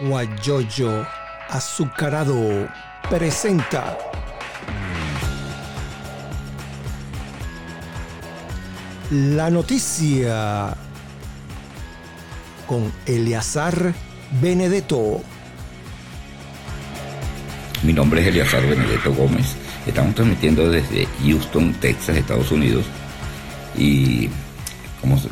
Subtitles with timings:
[0.00, 1.06] Guayoyo
[1.48, 2.68] Azucarado
[3.08, 3.98] presenta
[9.10, 10.76] la noticia
[12.66, 13.92] con Eleazar
[14.40, 15.20] Benedetto.
[17.82, 19.56] Mi nombre es Eleazar Benedetto Gómez.
[19.86, 22.84] Estamos transmitiendo desde Houston, Texas, Estados Unidos.
[23.76, 24.30] Y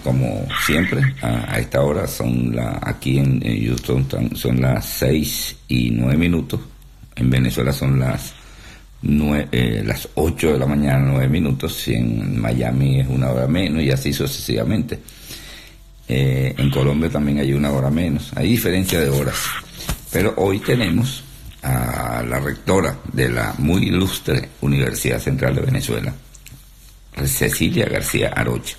[0.03, 6.17] como, siempre, a, esta hora son la, aquí en, Houston son las 6 y 9
[6.17, 6.61] minutos.
[7.17, 8.33] En Venezuela son las,
[9.03, 11.89] eh, las 8 de la mañana, 9 minutos.
[11.89, 15.01] Y en Miami es una hora menos y así sucesivamente.
[16.09, 18.31] Eh, en Colombia también hay una hora menos.
[18.35, 19.37] Hay diferencia de horas.
[20.11, 21.23] Pero hoy tenemos
[21.63, 26.15] a la rectora de la muy ilustre Universidad Central de Venezuela,
[27.25, 28.77] Cecilia García Arocha.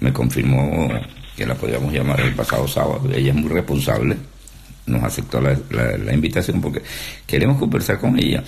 [0.00, 0.88] Me confirmó
[1.36, 3.08] que la podíamos llamar el pasado sábado.
[3.12, 4.16] Ella es muy responsable,
[4.86, 6.82] nos aceptó la, la invitación porque
[7.26, 8.42] queremos conversar con ella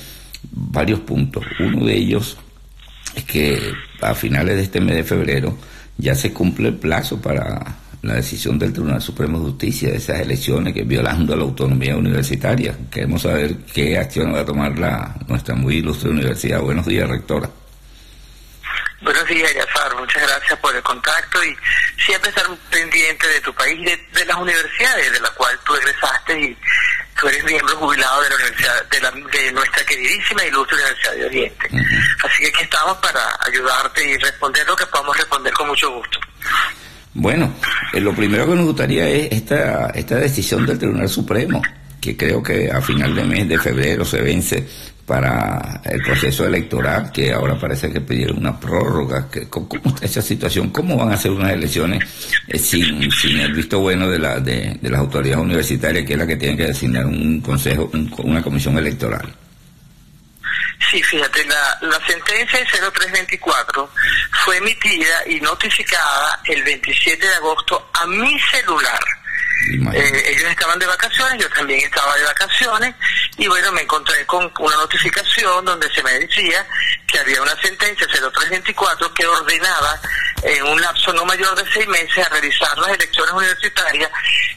[0.50, 1.44] varios puntos.
[1.60, 2.36] Uno de ellos
[3.14, 3.58] es que
[4.00, 5.56] a finales de este mes de febrero
[5.96, 10.20] ya se cumple el plazo para la decisión del Tribunal Supremo de Justicia de esas
[10.20, 12.76] elecciones que violando la autonomía universitaria.
[12.90, 16.60] Queremos saber qué acción va a tomar la, nuestra muy ilustre universidad.
[16.60, 17.48] Buenos días, rectora.
[19.04, 19.94] Buenos días, Yafar.
[19.96, 21.54] Muchas gracias por el contacto y
[22.06, 26.40] siempre estar pendiente de tu país, de, de las universidades de la cual tú egresaste
[26.40, 26.56] y
[27.20, 31.12] tú eres miembro jubilado de la universidad, de, la, de nuestra queridísima e ilustre Universidad
[31.12, 31.68] de Oriente.
[32.24, 36.18] Así que aquí estamos para ayudarte y responder lo que podamos responder con mucho gusto.
[37.12, 37.54] Bueno,
[37.92, 41.62] eh, lo primero que nos gustaría es esta, esta decisión del Tribunal Supremo,
[42.04, 44.62] que creo que a final de mes de febrero se vence
[45.06, 49.26] para el proceso electoral, que ahora parece que pidieron una prórroga.
[49.48, 50.68] ¿Cómo está esa situación?
[50.68, 52.04] ¿Cómo van a hacer unas elecciones
[52.58, 56.36] sin, sin el visto bueno de, la, de, las autoridades universitarias, que es la que
[56.36, 59.34] tienen que designar un consejo, una comisión electoral?
[60.90, 63.90] Sí, fíjate, la, la sentencia de 0324
[64.44, 69.00] fue emitida y notificada el 27 de agosto a mi celular.
[69.66, 72.94] Eh, ellos estaban de vacaciones, yo también estaba de vacaciones
[73.38, 76.66] y bueno, me encontré con una notificación donde se me decía
[77.06, 80.00] que había una sentencia 0324 que ordenaba
[80.42, 84.10] en un lapso no mayor de seis meses a realizar las elecciones universitarias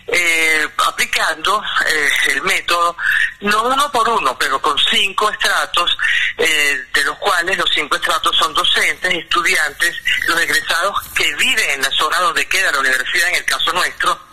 [0.07, 2.97] eh, aplicando eh, el método,
[3.41, 5.97] no uno por uno, pero con cinco estratos,
[6.37, 9.95] de los cuales los cinco estratos son docentes, estudiantes,
[10.27, 14.26] los egresados que viven en la zona donde queda la universidad, en el caso nuestro,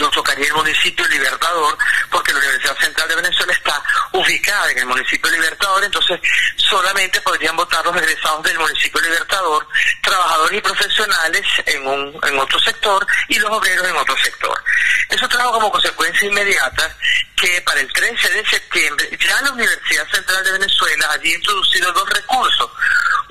[0.00, 1.76] nos tocaría el municipio Libertador,
[2.10, 3.82] porque la Universidad Central de Venezuela está
[4.12, 6.20] ubicada en el municipio Libertador, entonces
[6.56, 9.66] solamente podrían votar los egresados del municipio Libertador,
[10.02, 14.62] trabajadores y profesionales en, un, en otro sector y los obreros en otro sector.
[15.08, 16.96] Eso trajo como consecuencia inmediata
[17.36, 22.08] que para el 13 de septiembre ya la Universidad Central de Venezuela había introducido dos
[22.10, 22.70] recursos.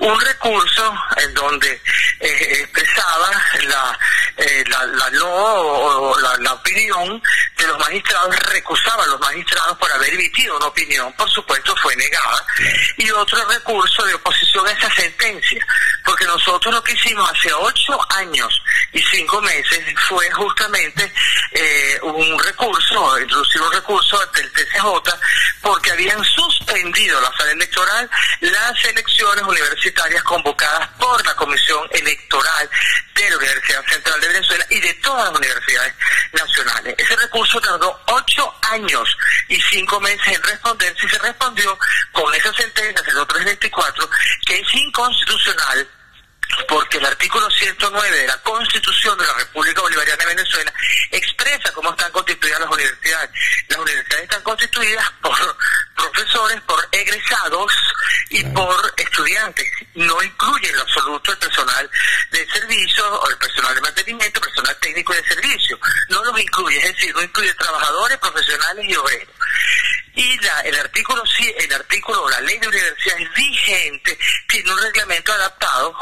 [0.00, 1.82] Un recurso en donde
[2.20, 3.30] eh, expresaba
[3.64, 3.98] la,
[4.36, 7.20] eh, la, la, no o la, la, opinión
[7.56, 11.96] de los magistrados, recusaba a los magistrados por haber emitido una opinión, por supuesto fue
[11.96, 12.44] negada,
[12.96, 15.66] y otro recurso de oposición a esa sentencia,
[16.04, 21.12] porque nosotros lo que hicimos hace ocho años y cinco meses fue justamente
[21.50, 24.84] eh, un recurso, introducir un recurso del TCJ,
[25.62, 28.08] porque habían suspendido la sala electoral
[28.40, 29.87] las elecciones universitarias
[30.24, 32.68] convocadas por la Comisión Electoral
[33.14, 35.94] de la Universidad Central de Venezuela y de todas las universidades
[36.32, 36.94] nacionales.
[36.98, 39.16] Ese recurso tardó ocho años
[39.48, 41.78] y cinco meses en responderse y se respondió
[42.12, 44.10] con esa sentencia 0324
[44.46, 45.88] que es inconstitucional
[46.68, 50.72] porque el artículo 109 de la Constitución de la República Bolivariana de Venezuela
[51.10, 53.30] expresa cómo están constituidas las universidades.
[53.68, 55.56] Las universidades están constituidas por
[55.96, 57.72] profesores, por egresados
[58.30, 59.66] y por estudiantes.
[59.94, 61.90] No incluye en absoluto el personal
[62.30, 65.78] de servicio o el personal de mantenimiento, personal técnico de servicio.
[66.08, 69.34] No los incluye, es decir, no incluye trabajadores, profesionales y obreros.
[70.14, 71.22] Y la, el artículo
[71.58, 74.18] el artículo, la ley de universidades vigente
[74.48, 75.92] tiene un reglamento adaptado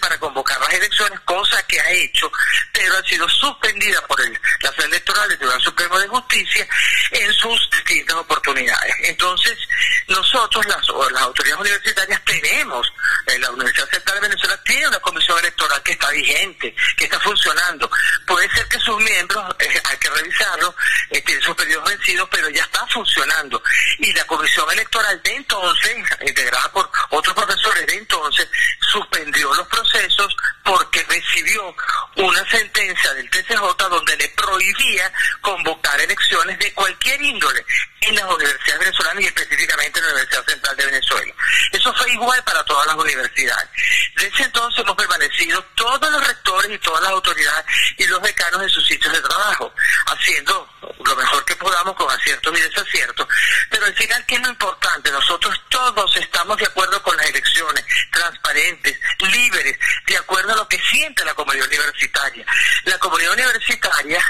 [0.00, 2.30] para convocar las elecciones, cosa que ha hecho,
[2.72, 6.68] pero ha sido suspendida por el, la Sala Electoral del Tribunal Supremo de Justicia
[7.10, 8.94] en sus distintas oportunidades.
[9.02, 9.58] Entonces,
[10.06, 12.92] nosotros, las, las autoridades universitarias, tenemos,
[13.26, 17.18] eh, la Universidad Central de Venezuela tiene una comisión electoral que está vigente, que está
[17.20, 17.90] funcionando.
[18.26, 20.74] Puede ser que sus miembros, eh, hay que revisarlo,
[21.10, 23.60] eh, tienen sus periodos vencidos, pero ya está funcionando.
[23.98, 25.96] Y la comisión electoral de entonces,
[26.26, 28.48] integrada por otros profesores de entonces,
[28.80, 30.34] suspendió los procesos
[30.64, 31.74] porque recibió
[32.18, 37.64] una sentencia del TCJ donde le prohibía convocar elecciones de cualquier índole
[38.00, 41.34] en las universidades venezolanas y específicamente en la Universidad Central de Venezuela.
[41.72, 43.68] Eso fue igual para todas las universidades.
[44.16, 47.64] Desde entonces hemos permanecido todos los rectores y todas las autoridades
[47.96, 49.72] y los decanos en sus sitios de trabajo,
[50.06, 50.68] haciendo
[51.04, 53.26] lo mejor que podamos con aciertos y desaciertos.
[53.70, 55.10] Pero al final, ¿qué es lo importante?
[55.10, 58.98] Nosotros todos estamos de acuerdo con las elecciones, transparentes,
[59.32, 62.46] libres, de acuerdo a lo que siente la comunidad universitaria.
[62.84, 64.22] La comunidad universitaria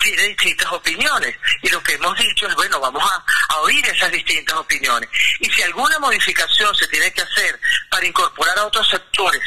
[0.00, 4.10] tiene distintas opiniones y lo que hemos dicho es, bueno, vamos a, a oír esas
[4.10, 5.08] distintas opiniones.
[5.40, 7.58] Y si alguna modificación se tiene que hacer
[7.90, 9.42] para incorporar a otros sectores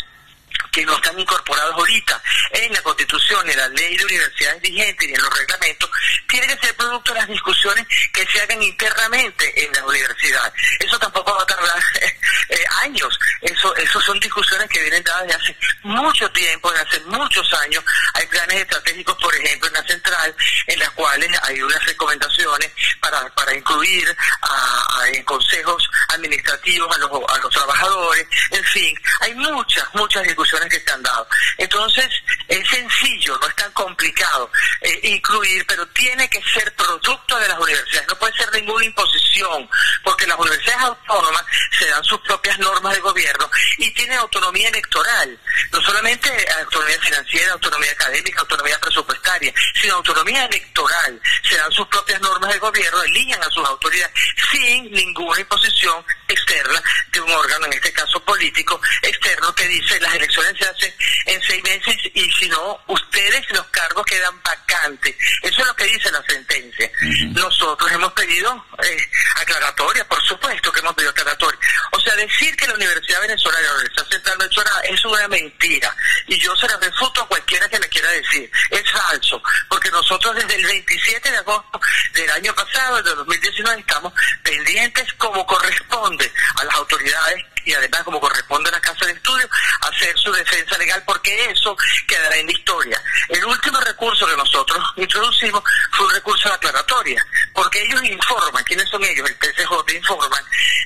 [0.78, 2.22] que no están incorporados ahorita
[2.52, 5.90] en la Constitución, en la ley de universidades vigente y en los reglamentos,
[6.28, 10.54] tiene que ser producto de las discusiones que se hagan internamente en la universidad.
[10.80, 11.82] Eso tampoco va a tardar
[12.50, 13.18] eh, años.
[13.42, 17.84] Eso, eso son discusiones que vienen dadas desde hace mucho tiempo, desde hace muchos años.
[18.14, 20.36] Hay planes estratégicos, por ejemplo, en la central,
[20.68, 22.72] en las cuales hay unas recomendaciones
[23.02, 28.28] para, para incluir a, en consejos administrativos a los, a los trabajadores.
[28.52, 31.28] En fin, hay muchas, muchas discusiones que se han dado.
[31.58, 32.08] Entonces,
[32.48, 34.50] es sencillo, no es tan complicado
[34.82, 39.70] eh, incluir, pero tiene que ser producto de las universidades, no puede ser ninguna imposición,
[40.04, 41.44] porque las universidades autónomas
[41.78, 45.40] se dan sus propias normas de gobierno y tienen autonomía electoral,
[45.72, 46.30] no solamente
[46.60, 52.60] autonomía financiera, autonomía académica, autonomía presupuestaria, sino autonomía electoral, se dan sus propias normas de
[52.60, 54.14] gobierno, eligen a sus autoridades
[54.52, 56.82] sin ninguna imposición externa
[57.12, 60.94] de un órgano, en este caso político, externo que dice las elecciones se hacen
[61.26, 65.16] en seis meses y si no, ustedes los cargos quedan vacantes.
[65.44, 66.92] Eso es lo que dice la sentencia.
[67.30, 71.60] Nosotros hemos pedido eh, aclaratoria, por supuesto que hemos pedido aclaratoria.
[71.92, 75.96] O sea, decir que la Universidad Venezolana, la Universidad Central Venezolana es una mentira.
[76.28, 78.50] Y yo se la refuto a cualquiera que me quiera decir.
[78.72, 81.80] Es falso, porque nosotros desde el 27 de agosto
[82.14, 84.14] del año pasado, de 2019, estamos
[84.44, 89.50] pendientes como corresponde a las autoridades y además como corresponde a la Casa de Estudios,
[89.82, 91.76] hacer su defensa legal porque eso
[92.08, 93.04] quedará en la historia.
[93.28, 95.62] El último recurso que nosotros introducimos
[95.92, 99.30] fue un recurso de aclaratoria, porque ellos informan, ¿quiénes son ellos?
[99.30, 100.44] El TCJ informan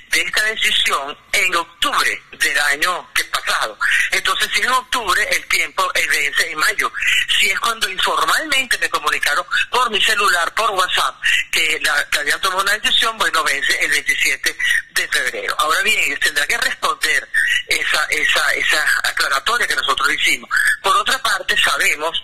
[0.10, 3.78] de esta decisión en octubre del año que pasado.
[4.12, 6.92] Entonces, si en octubre el tiempo es vence en mayo,
[7.40, 11.16] si es cuando informalmente me comunicaron por mi celular, por WhatsApp,
[11.52, 14.58] que, la, que habían tomado una decisión, bueno, vence el 27
[14.92, 15.56] de febrero.
[15.60, 17.28] Ahora bien, ellos tendrán que responder
[17.68, 20.50] esa, esa, esa aclaratoria que nosotros hicimos.
[20.82, 22.24] Por otra parte, sabemos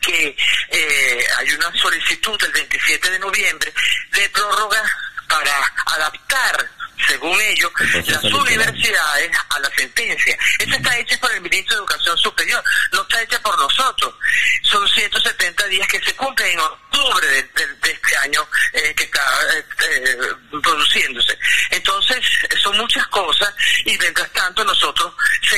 [0.00, 0.36] que
[0.70, 3.72] eh, hay una solicitud el 27 de noviembre
[4.12, 4.82] de prórroga
[5.28, 6.70] para adaptar
[7.06, 7.70] según ellos,
[8.06, 10.38] las universidades a la sentencia.
[10.58, 14.14] Esta está hecha por el ministro de Educación Superior, no está hecha por nosotros.
[14.62, 17.42] Son 170 días que se cumplen en octubre de,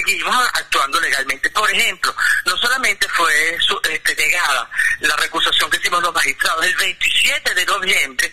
[0.04, 1.50] seguimos actuando legalmente.
[1.50, 2.14] Por ejemplo,
[2.44, 4.70] no solamente fue este, negada
[5.00, 8.32] la recusación que hicimos los magistrados, el 27 de noviembre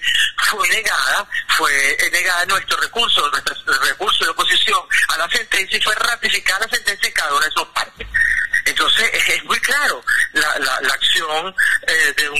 [0.49, 1.27] fue negada,
[1.57, 4.79] fue negada nuestro recurso, nuestro recurso de oposición
[5.09, 8.07] a la sentencia y fue ratificada la sentencia en cada una de sus partes.
[8.65, 10.03] Entonces es, muy claro
[10.33, 11.80] la, la, acción eh, de un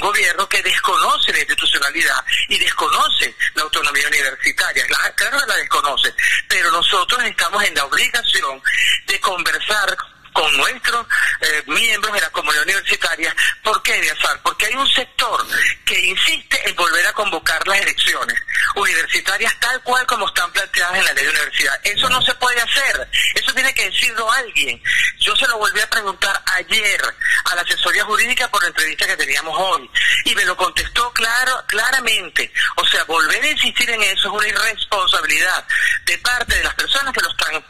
[0.01, 4.85] gobierno que desconoce la institucionalidad y desconoce la autonomía universitaria.
[5.15, 6.13] claro que la desconoce,
[6.49, 8.61] pero nosotros estamos en la obligación
[9.07, 9.97] de conversar
[10.33, 11.05] con nuestros
[11.41, 13.35] eh, miembros de la comunidad universitaria.
[13.63, 14.41] ¿Por qué, Díazar?
[14.41, 15.45] Porque hay un sector
[15.85, 18.39] que insiste en volver a convocar las elecciones
[18.75, 21.79] universitarias tal cual como están planteadas en la ley de universidad.
[21.83, 23.09] Eso no se puede hacer.
[23.35, 24.81] Eso tiene que decirlo alguien.
[25.19, 27.01] Yo se lo volví a preguntar ayer
[27.45, 29.89] a la asesoría jurídica por la entrevista que teníamos hoy
[30.25, 32.51] y me lo contestó claro, claramente.
[32.77, 35.65] O sea, volver a insistir en eso es una irresponsabilidad
[36.05, 37.63] de parte de las personas que lo están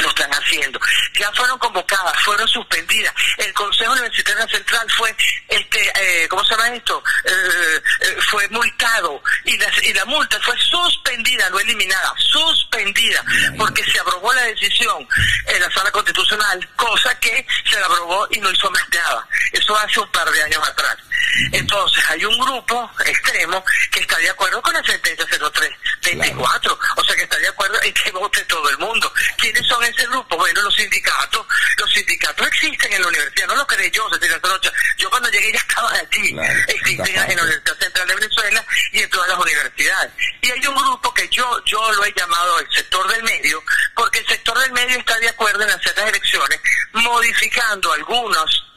[0.00, 0.80] lo están haciendo.
[1.14, 3.14] Ya fueron convocadas, fueron suspendidas.
[3.38, 5.14] El Consejo Universitario Central fue,
[5.48, 7.02] este, eh, ¿cómo se llama esto?
[7.24, 13.24] Eh, eh, fue multado y la, y la multa fue suspendida, no eliminada, suspendida,
[13.58, 15.06] porque se aprobó la decisión
[15.46, 19.26] en la sala constitucional, cosa que se la aprobó y no hizo más nada.
[19.52, 20.96] Eso hace un par de años atrás.
[21.52, 27.16] Entonces, hay un grupo extremo que está de acuerdo con la sentencia 0324, o sea
[27.16, 29.12] que está de acuerdo en que vote todo el mundo.
[29.38, 30.36] ¿Quiénes son ese grupo?
[30.36, 31.46] Bueno, los sindicatos.
[31.76, 34.08] Los sindicatos existen en la universidad, no lo creé yo,
[34.96, 36.36] Yo cuando llegué ya estaban aquí.
[36.68, 40.12] existen en la Universidad Central de Venezuela y en todas las universidades.
[40.40, 43.62] Y hay un grupo que yo, yo lo he llamado el sector del medio,
[43.94, 46.60] porque el sector del medio está de acuerdo en hacer las elecciones,
[46.92, 48.71] modificando algunos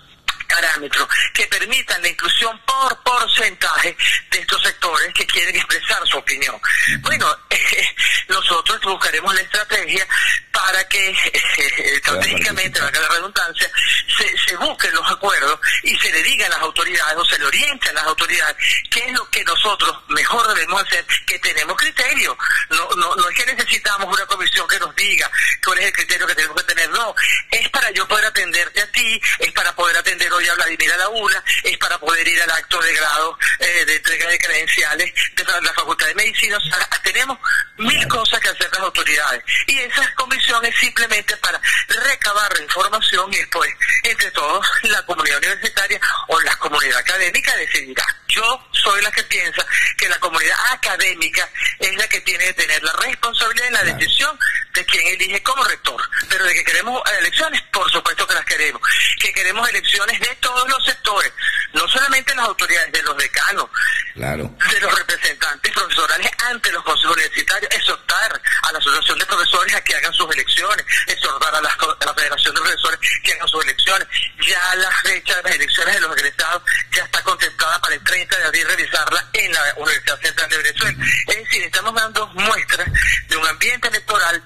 [0.46, 3.96] parámetros que permitan la inclusión por porcentaje
[4.32, 6.60] de estos sectores que quieren expresar su opinión.
[7.02, 7.28] Bueno,
[8.28, 10.08] nosotros buscaremos la estrategia
[10.52, 11.10] para que
[11.96, 13.70] estratégicamente, valga la redundancia,
[14.18, 17.46] se, se busquen los acuerdos y se le diga a las autoridades o se le
[17.46, 18.56] oriente a las autoridades
[18.90, 22.38] qué es lo que nosotros mejor debemos hacer, que tenemos criterio.
[22.70, 25.30] No, no, no es que necesitamos una comisión que nos diga
[25.64, 27.16] cuál es el criterio que tenemos que tener, no,
[27.52, 30.98] es para yo poder atenderte a ti, es para poder atender hoy a Vladimir a
[30.98, 35.13] la una, es para poder ir al acto de grado eh, de entrega de credenciales
[35.36, 36.58] de la Facultad de Medicina.
[36.58, 37.38] O sea, tenemos
[37.77, 39.44] mil cosas que hacer las autoridades.
[39.68, 43.74] Y esa comisión es simplemente para recabar la información y después,
[44.04, 48.06] entre todos, la comunidad universitaria o la comunidad académica decidirá.
[48.27, 49.65] Yo soy la que piensa
[49.98, 51.50] que la comunidad académica
[51.80, 54.38] es la que tiene que tener la responsabilidad en la decisión
[54.74, 56.01] de quién elige como rector.
[56.30, 58.82] Pero de que queremos elecciones, por supuesto que las queremos.
[59.20, 61.32] Que queremos elecciones de todos los sectores,
[61.74, 63.70] no solamente las autoridades, de los decanos,
[64.15, 69.82] de los representantes profesorales ante los consejos universitarios, exhortar a la Asociación de Profesores a
[69.82, 71.70] que hagan sus elecciones, exhortar a la,
[72.15, 74.08] Federación de Profesores que hagan sus elecciones.
[74.48, 78.38] Ya la fecha de las elecciones de los egresados ya está contemplada para el 30
[78.38, 81.05] de abril realizarla en la Universidad Central de Venezuela.
[81.27, 82.88] Es decir, estamos dando muestras
[83.27, 84.44] de un ambiente electoral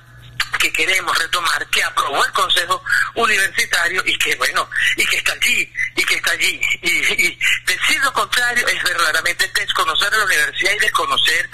[0.60, 2.84] que queremos retomar, que aprobó el Consejo
[3.16, 6.62] Universitario y que, bueno, y que está allí, y que está allí.
[6.82, 7.40] Y,
[8.58, 11.50] es verdaderamente desconocer a la universidad y desconocer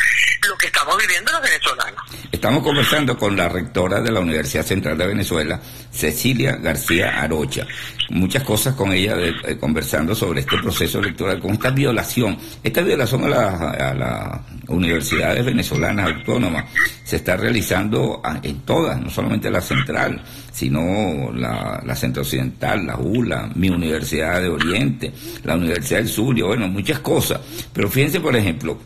[0.48, 2.05] lo que estamos viviendo los venezolanos.
[2.46, 5.60] Estamos conversando con la rectora de la Universidad Central de Venezuela,
[5.90, 7.66] Cecilia García Arocha.
[8.12, 13.24] Muchas cosas con ella eh, conversando sobre este proceso electoral, con esta violación, esta violación
[13.24, 16.66] a las universidades venezolanas autónomas
[17.04, 20.22] se está realizando en todas, no solamente la central,
[20.52, 25.12] sino la, la centro occidental, la ULA, mi Universidad de Oriente,
[25.44, 27.42] la Universidad del Zulia, bueno, muchas cosas.
[27.74, 28.78] Pero fíjense, por ejemplo,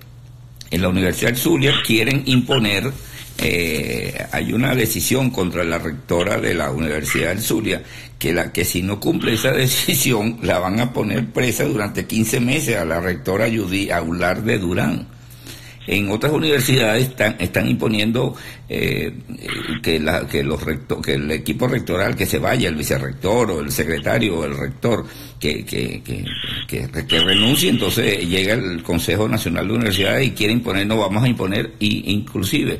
[0.71, 2.89] en la Universidad del Zulia quieren imponer
[3.41, 7.81] eh, hay una decisión contra la rectora de la Universidad del Zulia
[8.17, 12.39] que la que si no cumple esa decisión la van a poner presa durante 15
[12.41, 15.07] meses a la rectora Judy Aular de Durán.
[15.87, 18.35] En otras universidades están, imponiendo
[18.67, 19.11] eh,
[19.81, 20.63] que, los
[21.01, 25.03] que el equipo rectoral que se vaya, el vicerrector o el secretario o el rector,
[25.39, 26.25] que, que, que,
[27.07, 31.27] que, renuncie, entonces llega el Consejo Nacional de Universidades y quiere imponer, no vamos a
[31.27, 32.79] imponer, y inclusive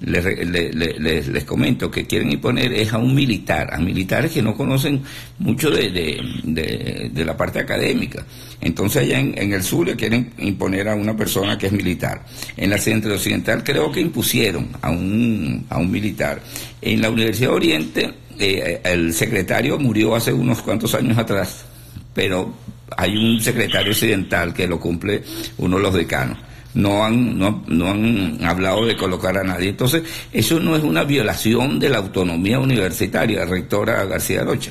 [0.00, 4.54] les, les, les, comento que quieren imponer es a un militar, a militares que no
[4.54, 5.02] conocen
[5.38, 8.24] mucho de, de, de, la parte académica.
[8.60, 12.24] Entonces allá en, en, el sur le quieren imponer a una persona que es militar.
[12.56, 16.40] En la Centro Occidental creo que impusieron a un, a un militar.
[16.80, 21.64] En la Universidad de Oriente eh, el secretario murió hace unos cuantos años atrás,
[22.14, 22.54] pero
[22.96, 25.22] hay un secretario occidental que lo cumple
[25.58, 26.38] uno de los decanos
[26.78, 29.70] no han, no, no han hablado de colocar a nadie.
[29.70, 34.70] Entonces, eso no es una violación de la autonomía universitaria, rectora García Rocha.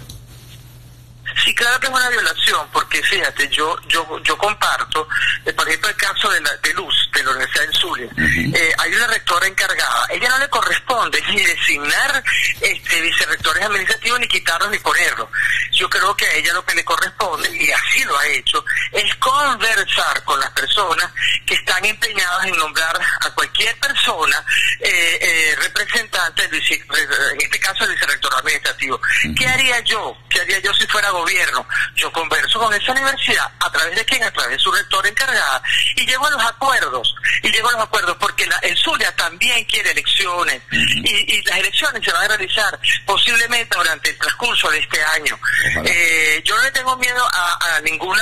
[1.43, 5.07] Sí, claro que es una violación, porque fíjate, yo yo yo comparto,
[5.45, 8.09] eh, por ejemplo, el caso de, la, de Luz, la Universidad del Zulia.
[8.17, 12.23] Eh, hay una rectora encargada, ella no le corresponde ni designar
[12.61, 15.29] este vicerrectores administrativos, ni quitarlos, ni ponerlos.
[15.71, 19.15] Yo creo que a ella lo que le corresponde, y así lo ha hecho, es
[19.15, 21.11] conversar con las personas
[21.45, 24.43] que están empeñadas en nombrar a cualquier persona
[24.79, 28.99] eh, representante, en este caso el vicerrector administrativo.
[29.37, 30.17] ¿Qué haría yo?
[30.29, 31.67] ¿Qué haría yo si fuera gobierno?
[31.95, 34.23] Yo converso con esa universidad, ¿a través de quién?
[34.23, 35.61] A través de su rector encargada,
[35.95, 39.63] y llego a los acuerdos, y llego a los acuerdos porque la, el Zulia también
[39.65, 45.01] quiere elecciones, y, las elecciones se van a realizar posiblemente durante el transcurso de este
[45.03, 45.39] año.
[45.85, 48.17] Eh, yo no le tengo miedo a, ningún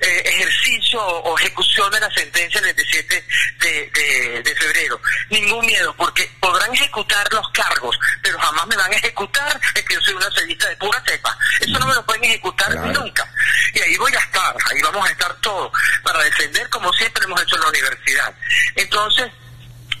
[0.00, 3.26] eh, ejercicio o, ejecución de la sentencia del 27
[3.60, 8.96] de, de, febrero, ningún miedo, porque podrán ejecutar los cargos, pero jamás me van a
[8.96, 11.36] ejecutar el que yo soy una sellista de pura cepa.
[11.60, 13.28] Eso no me lo pueden ejecutar nunca.
[13.74, 15.72] Y ahí voy a estar, ahí vamos a estar todos,
[16.02, 18.23] para defender como siempre hemos hecho en la universidad.
[18.76, 19.30] Entonces,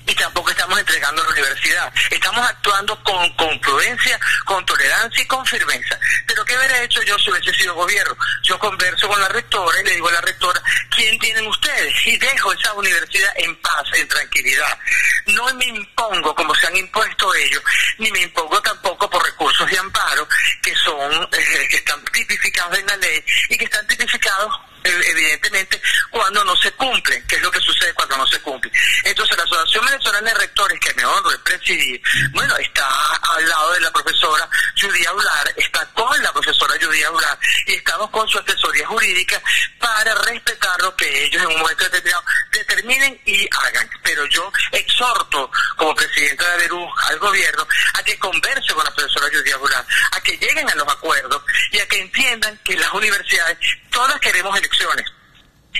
[0.06, 1.92] y tampoco estamos entregando a la universidad.
[2.10, 5.98] Estamos actuando con confluencia, con tolerancia y con firmeza.
[6.26, 8.16] Pero ¿qué hubiera hecho yo si hubiese sido gobierno?
[8.42, 12.06] Yo converso con la rectora y le digo a la rectora, ¿quién tienen ustedes?
[12.06, 14.78] Y dejo esa universidad en paz, en tranquilidad.
[15.26, 17.62] No me impongo como se han impuesto ellos,
[17.98, 20.28] ni me impongo tampoco por recursos de amparo
[20.62, 24.54] que son, eh, que están tipificados en la ley y que están tipificados
[24.84, 28.70] evidentemente cuando no se cumple, que es lo que sucede cuando no se cumple.
[29.04, 32.86] Entonces la Asociación Venezolana de Rectores, que me honro de presidir, bueno, está
[33.16, 34.48] al lado de la profesora
[34.80, 39.40] Judy Aular, está con la profesora Judy Julián y estamos con su asesoría jurídica
[39.78, 43.88] para respetar lo que ellos en un momento determinado determinen y hagan.
[44.02, 49.28] Pero yo exhorto como presidente de Perú al gobierno a que converse con la profesora
[49.32, 53.58] Judía Julián, a que lleguen a los acuerdos y a que entiendan que las universidades
[53.90, 55.12] todas queremos elecciones elecciones.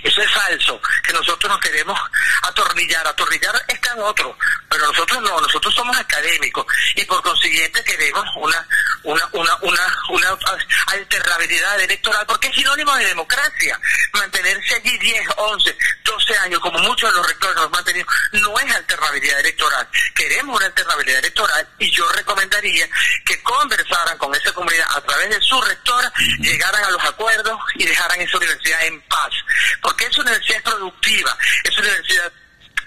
[0.03, 1.99] Eso es falso, que nosotros nos queremos
[2.43, 3.07] atornillar.
[3.07, 4.37] Atornillar está en otro,
[4.69, 8.67] pero nosotros no, nosotros somos académicos y por consiguiente queremos una
[9.05, 10.39] una una una, una
[10.89, 13.79] alternabilidad electoral porque es sinónimo de democracia.
[14.13, 18.59] Mantenerse allí 10, 11, 12 años, como muchos de los rectores nos han mantenido, no
[18.59, 19.89] es alternabilidad electoral.
[20.15, 22.89] Queremos una alternabilidad electoral y yo recomendaría
[23.25, 27.85] que conversaran con esa comunidad a través de su rectora, llegaran a los acuerdos y
[27.85, 29.33] dejaran esa universidad en paz
[29.85, 32.33] porque esa universidad es productiva, esa universidad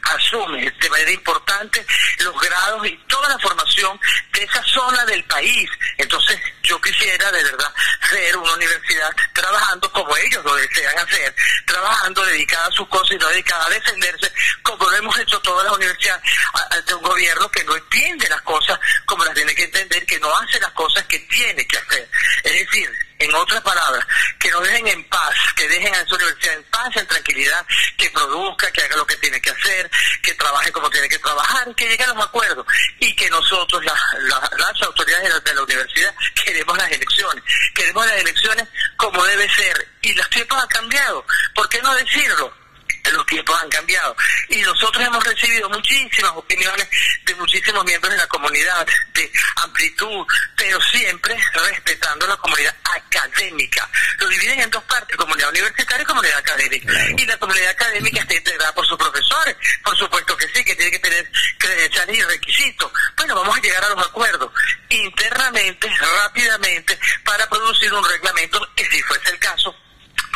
[0.01, 1.85] asume de manera importante
[2.19, 3.99] los grados y toda la formación
[4.33, 5.69] de esa zona del país.
[5.97, 7.71] Entonces, yo quisiera de verdad
[8.09, 11.35] ser una universidad trabajando como ellos lo desean hacer,
[11.67, 15.65] trabajando dedicada a sus cosas y no dedicada a defenderse, como lo hemos hecho todas
[15.65, 16.23] las universidades,
[16.71, 20.35] ante un gobierno que no entiende las cosas como las tiene que entender, que no
[20.35, 22.09] hace las cosas que tiene que hacer.
[22.43, 24.05] Es decir, en otras palabras,
[24.39, 27.65] que nos dejen en paz, que dejen a esa universidad en paz, en tranquilidad,
[27.97, 29.89] que produzca, que haga lo que tiene que hacer,
[30.21, 32.65] que trabaje como tiene que trabajar, que llegue a los acuerdos.
[32.99, 36.13] Y que nosotros, las autoridades de la, universidad,
[36.45, 37.43] queremos las elecciones,
[37.73, 39.87] queremos las elecciones como debe ser.
[40.01, 42.66] Y los tiempos han cambiado, ¿por qué no decirlo?
[43.11, 44.15] Los tiempos han cambiado.
[44.49, 46.87] Y nosotros hemos recibido muchísimas opiniones
[47.23, 53.89] de muchísimos miembros de la comunidad, de amplitud, pero siempre respetando la comunidad académica.
[54.19, 56.93] Lo dividen en dos partes, comunidad universitaria y comunidad académica.
[57.17, 60.91] Y la comunidad académica está integrada por sus profesores, por supuesto que sí, que tiene
[60.91, 62.91] que tener credenciales y requisitos.
[63.17, 64.51] Bueno, vamos a llegar a los acuerdos
[64.89, 69.75] internamente, rápidamente, para producir un reglamento que si fuese el caso,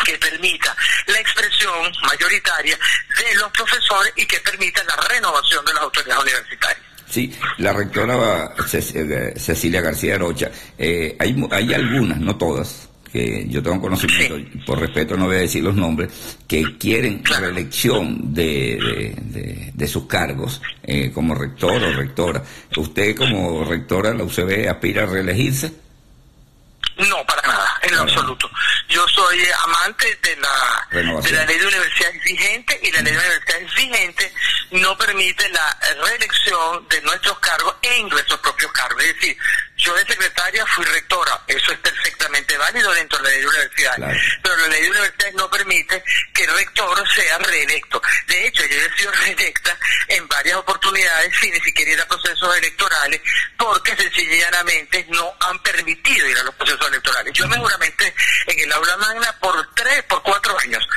[0.03, 0.75] que permita
[1.07, 2.77] la expresión mayoritaria
[3.17, 6.91] de los profesores y que permita la renovación de las autoridades universitarias.
[7.09, 13.61] Sí, la rectora eh, Cecilia García Rocha, eh, hay, hay algunas, no todas, que yo
[13.61, 19.71] tengo conocimiento, por respeto no voy a decir los nombres, que quieren la reelección de,
[19.73, 22.41] de, sus cargos eh, como rector o rectora.
[22.77, 25.80] ¿Usted como rectora de la UCB aspira a reelegirse?
[26.97, 28.49] No, para nada, en lo absoluto.
[28.89, 33.19] Yo soy amante de la, de la ley de universidades vigente y la ley de
[33.19, 34.33] universidades vigente
[34.71, 39.03] no permite la reelección de nuestros cargos en nuestros propios cargos.
[39.03, 39.37] Es decir,
[39.81, 44.21] yo de secretaria fui rectora, eso es perfectamente válido dentro de la ley de universidades,
[44.43, 47.99] pero la ley de universidades no permite que el rector sea reelecto.
[48.27, 49.75] De hecho, yo he sido reelecta
[50.07, 53.21] en varias oportunidades sin ni siquiera ir a procesos electorales
[53.57, 57.33] porque sencillamente no han permitido ir a los procesos electorales.
[57.33, 58.13] Yo me juramenté
[58.47, 60.87] en el aula magna por tres, por cuatro años.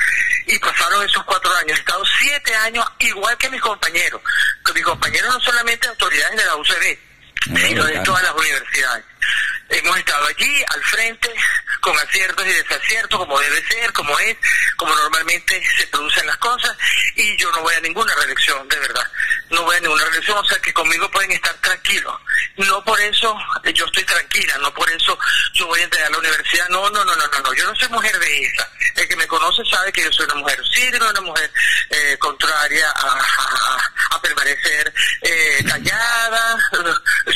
[0.45, 1.77] Y pasaron esos cuatro años.
[1.77, 4.21] He estado siete años igual que mis compañeros.
[4.63, 6.99] Que mis compañeros no solamente autoridades de la UCB,
[7.47, 9.05] de todas las universidades.
[9.69, 11.33] Hemos estado allí al frente
[11.81, 14.37] con aciertos y desaciertos, como debe ser, como es,
[14.77, 16.75] como normalmente se producen las cosas,
[17.15, 19.11] y yo no voy a ninguna reelección, de verdad.
[19.49, 22.19] No voy a ninguna reelección, o sea que conmigo pueden estar tranquilos.
[22.57, 23.35] No por eso
[23.73, 25.17] yo estoy tranquila, no por eso
[25.53, 26.69] yo voy a entregar la universidad.
[26.69, 27.53] No, no, no, no, no, no.
[27.53, 28.69] Yo no soy mujer de esa.
[28.95, 30.59] El que me conoce sabe que yo soy una mujer
[30.99, 31.51] no una mujer
[31.89, 36.57] eh, contraria a, permanecer eh, callada,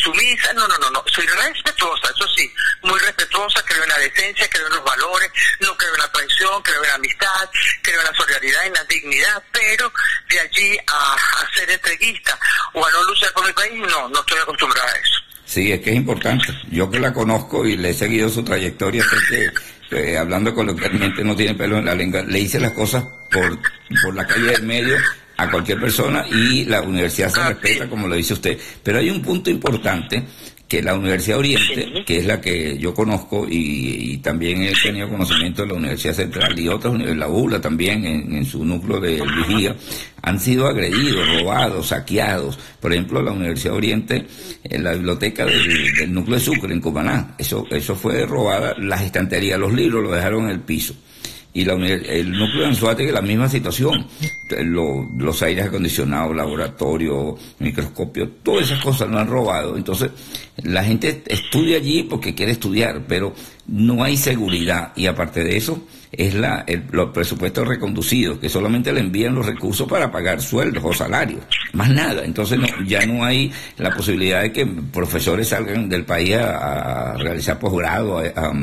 [0.02, 0.54] sumisa.
[0.54, 1.04] No, no, no, no.
[1.08, 2.52] Soy respetuosa eso sí,
[2.84, 5.30] muy respetuosa, creo en la decencia, creo en los valores,
[5.62, 7.50] no creo en la traición, creo en la amistad,
[7.82, 9.92] creo en la solidaridad, en la dignidad, pero
[10.30, 11.16] de allí a,
[11.56, 12.38] ser entreguista
[12.74, 15.20] o a no luchar por mi país, no, no estoy acostumbrada a eso.
[15.46, 16.46] Sí, es que es importante.
[16.70, 19.52] Yo que la conozco y le he seguido su trayectoria, sé
[19.90, 23.60] que hablando coloquialmente no tiene pelo en la lengua, le hice las cosas por,
[24.04, 24.98] por la calle del medio
[25.40, 28.58] a cualquier persona y la universidad se ah, respeta como lo dice usted.
[28.84, 30.24] Pero hay un punto importante
[30.68, 35.64] que la Universidad Oriente, que es la que yo conozco y, también he tenido conocimiento
[35.64, 39.76] de la Universidad Central y otras, la ULA también en, su núcleo de vigía,
[40.22, 42.60] han sido agredidos, robados, saqueados.
[42.80, 44.28] Por ejemplo, la Universidad Oriente,
[44.64, 49.60] en la biblioteca del, núcleo de Sucre, en Cumaná, eso, eso fue robada, las estanterías,
[49.60, 50.94] los libros lo dejaron en el piso
[51.60, 54.06] y la, el núcleo de Anzuategui la misma situación.
[55.18, 59.76] los aires acondicionados, laboratorio, microscopio, todas esas cosas lo han robado.
[59.76, 60.12] Entonces,
[60.64, 63.34] la gente estudia allí porque quiere estudiar, pero
[63.68, 68.92] no hay seguridad y aparte de eso es la, el, los presupuestos reconducidos, que solamente
[68.92, 71.42] le envían los recursos para pagar sueldos o salarios,
[71.74, 72.24] más nada.
[72.26, 77.60] Entonces no, ya no hay la posibilidad de que profesores salgan del país a, realizar
[77.60, 78.54] posgrado, a,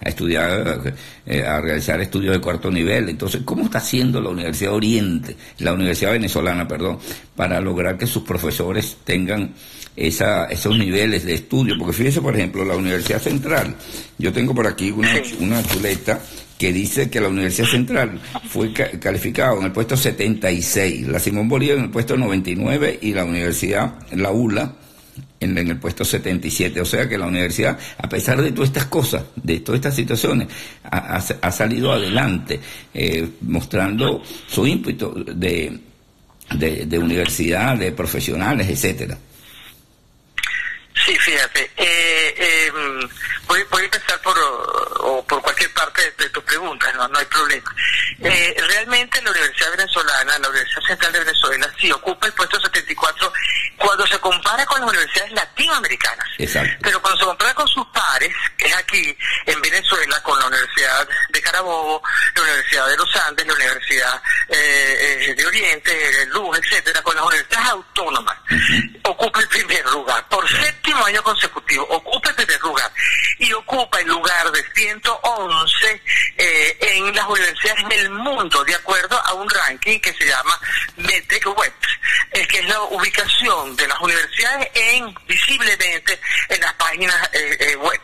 [0.00, 0.94] estudiar,
[1.26, 3.08] eh, a realizar estudios de cuarto nivel.
[3.08, 6.98] Entonces, ¿cómo está haciendo la Universidad Oriente, la Universidad Venezolana, perdón,
[7.34, 9.52] para lograr que sus profesores tengan
[9.96, 13.74] esa, esos niveles de estudio, porque fíjese, por ejemplo, la Universidad Central,
[14.18, 16.20] yo tengo por aquí una, una chuleta
[16.58, 21.78] que dice que la Universidad Central fue calificada en el puesto 76, la Simón Bolívar
[21.78, 24.72] en el puesto 99 y la Universidad, la ULA,
[25.40, 26.80] en, el puesto 77.
[26.80, 30.48] O sea que la universidad, a pesar de todas estas cosas, de todas estas situaciones,
[30.84, 32.60] ha, salido adelante,
[32.94, 35.78] eh, mostrando su ímpetu de,
[36.54, 39.18] de, de universidad, de profesionales, etcétera.
[41.04, 42.70] Sí, fíjate, eh, eh,
[43.46, 44.34] voy, voy, a empezar por,
[45.26, 47.74] por cualquier parte de, tus preguntas, no, no hay problema.
[48.20, 53.32] Eh, realmente la Universidad Venezolana, la Universidad Central de Venezuela, sí ocupa el puesto 74
[53.76, 56.28] cuando se compara con las universidades latinoamericanas.
[56.38, 56.76] Exacto.
[56.82, 61.08] Pero cuando se compara con sus pares, que es aquí en Venezuela, con la Universidad
[61.30, 62.02] de Carabobo,
[62.34, 67.68] la Universidad de los Andes, la Universidad eh, de Oriente, Luz, etcétera, con las universidades
[67.68, 68.36] autónomas,
[69.04, 70.26] ocupa el primer lugar.
[70.28, 72.92] Por séptimo año consecutivo, ocupa el primer lugar.
[73.38, 76.02] Y ocupa el lugar de 111
[76.38, 80.58] eh, en las universidades del mundo, de acuerdo a un ranking que se llama
[80.96, 81.72] Metec Web,
[82.32, 87.76] es que es la ubicación de las universidades en visiblemente en las páginas eh, eh,
[87.76, 88.00] web.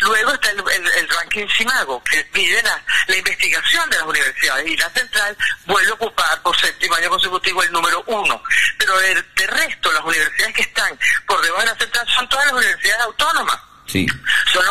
[0.00, 2.62] Luego está el, ranking Simago, que mide
[3.06, 5.36] la, investigación de las universidades, y la central
[5.66, 8.42] vuelve a ocupar por séptimo año consecutivo el número uno.
[8.78, 12.46] Pero el, de resto, las universidades que están por debajo de la central son todas
[12.46, 13.58] las universidades autónomas.
[13.88, 14.06] Sí.
[14.52, 14.64] Son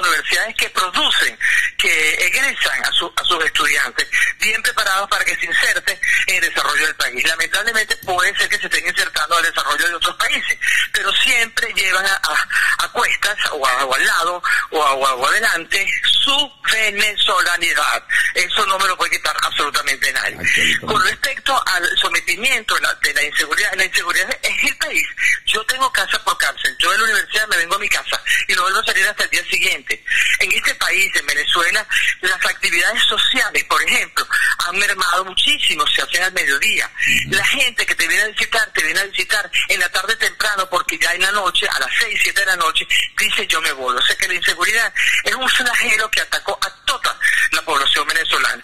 [0.00, 1.38] universidades que producen,
[1.76, 4.08] que egresan a, a sus estudiantes,
[4.38, 7.24] bien preparados para que se inserten en el desarrollo del país.
[7.26, 10.58] Lamentablemente puede ser que se estén insertando al desarrollo de otros países,
[10.92, 18.04] pero siempre llevan a, cuestas o, al lado o, a, adelante su venezolanidad.
[18.34, 20.36] Eso no me lo puede quitar absolutamente nadie.
[20.80, 25.06] Con respecto al sometimiento de la, de la inseguridad, la inseguridad es el país.
[25.46, 26.76] Yo tengo casa por cárcel.
[26.78, 29.24] Yo de la universidad me vengo a mi casa y no vuelvo a salir hasta
[29.24, 30.04] el día siguiente.
[30.40, 31.86] En este país, en Venezuela,
[32.20, 34.26] las actividades sociales, por ejemplo,
[34.58, 36.90] han mermado muchísimo, se hacen al mediodía.
[37.30, 40.68] La gente que te viene a visitar, te viene a visitar en la tarde temprano
[40.70, 42.86] porque ya en la noche, a las 6, 7 de la noche,
[43.18, 43.96] dice yo me voy.
[43.96, 44.92] O sea que la inseguridad
[45.24, 47.18] es un flagelo que atacó a toda
[47.52, 48.61] la población venezolana.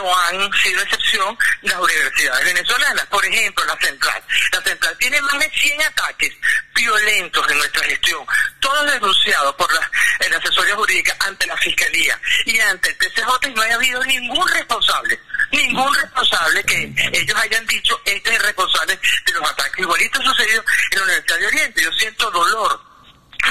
[0.00, 3.06] No han sido excepción las universidades venezolanas.
[3.06, 4.22] Por ejemplo, la central.
[4.52, 6.32] La central tiene más de 100 ataques
[6.74, 8.26] violentos en nuestra gestión,
[8.60, 9.90] todos denunciados por la,
[10.38, 15.20] asesoría jurídica ante la Fiscalía y ante el TCJ y no haya habido ningún responsable,
[15.50, 19.80] ningún responsable que ellos hayan dicho este es el responsable de los ataques.
[19.80, 21.82] Igualito ha sucedido en la Universidad de Oriente.
[21.82, 22.89] Yo siento dolor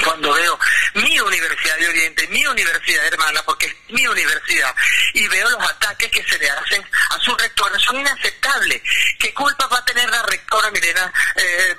[0.04, 0.58] cuando veo
[0.94, 4.74] mi Universidad de Oriente, mi universidad hermana, porque es mi universidad,
[5.14, 8.82] y veo los ataques que se le hacen a su rectora, son inaceptables.
[9.18, 11.76] ¿Qué culpa va a tener la rectora Milena eh,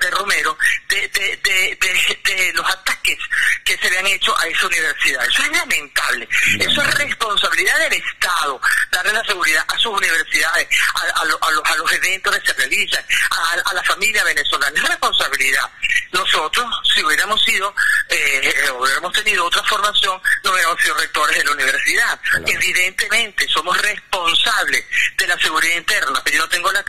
[0.00, 0.56] de, Romero
[0.88, 3.18] de, de, los ataques
[3.64, 5.24] que se le han hecho a esa universidad?
[5.24, 6.28] Eso es lamentable.
[6.58, 11.92] Eso es responsabilidad del Estado, darle la seguridad a sus universidades, a, los, a los,
[11.92, 14.72] eventos que se realizan, a, a la familia venezolana.
[14.76, 15.70] Es responsabilidad.
[16.12, 17.74] Nosotros, si hubiéramos sido,
[18.08, 22.20] eh, eh, hubiéramos tenido otra formación, no hubiéramos sido rectores de la universidad.
[22.46, 24.84] Evidentemente, somos responsables
[25.16, 26.82] de la seguridad interna, pero yo no tengo la,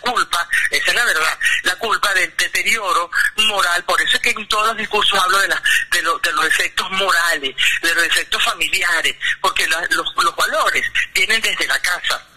[0.00, 3.84] culpa, esa es la verdad, la culpa del deterioro moral.
[3.84, 6.90] Por eso es que en todos los discursos hablo de, la, de, de los efectos
[6.92, 12.27] morales, de los efectos familiares, porque los, los valores vienen desde la casa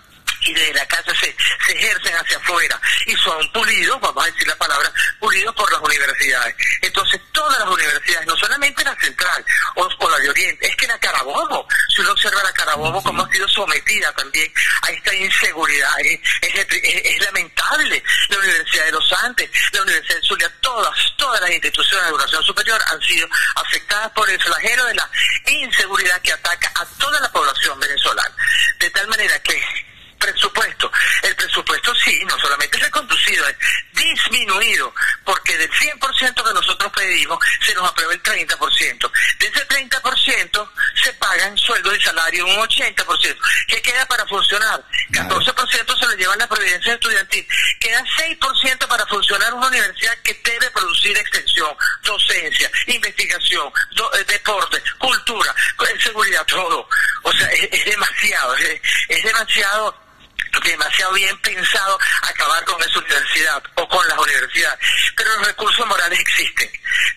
[0.41, 4.47] y desde la casa se, se ejercen hacia afuera y son pulidos, vamos a decir
[4.47, 6.55] la palabra, pulidos por las universidades.
[6.81, 10.97] Entonces, todas las universidades, no solamente la central o, la de Oriente, es que la
[10.99, 14.51] Carabobo, si uno observa la Carabobo, como ha sido sometida también
[14.83, 18.03] a esta inseguridad, es, es, lamentable.
[18.29, 22.43] La Universidad de los Andes, la Universidad de Zulia, todas, todas las instituciones de educación
[22.43, 25.09] superior han sido afectadas por el flagelo de la
[25.47, 28.35] inseguridad que ataca a toda la población venezolana.
[28.79, 29.90] De tal manera que
[30.21, 30.91] presupuesto.
[31.23, 33.55] El presupuesto sí, no solamente es reconducido, es
[33.93, 34.93] disminuido
[35.25, 39.11] porque del 100% que nosotros pedimos, se nos aprueba el 30%.
[39.39, 40.71] De ese 30%
[41.03, 43.37] se pagan sueldos y salario un 80%.
[43.67, 44.83] ¿Qué queda para funcionar?
[45.11, 47.47] 14% se lo lleva la previdencia estudiantil.
[47.79, 53.71] Queda 6% para funcionar una universidad que debe producir extensión, docencia, investigación,
[54.13, 55.53] eh, deporte, cultura,
[55.99, 56.87] seguridad, todo.
[57.23, 60.10] O sea, es, demasiado, es demasiado
[60.59, 64.79] demasiado bien pensado acabar con esa universidad o con las universidades.
[65.15, 66.71] Pero los recursos morales existen,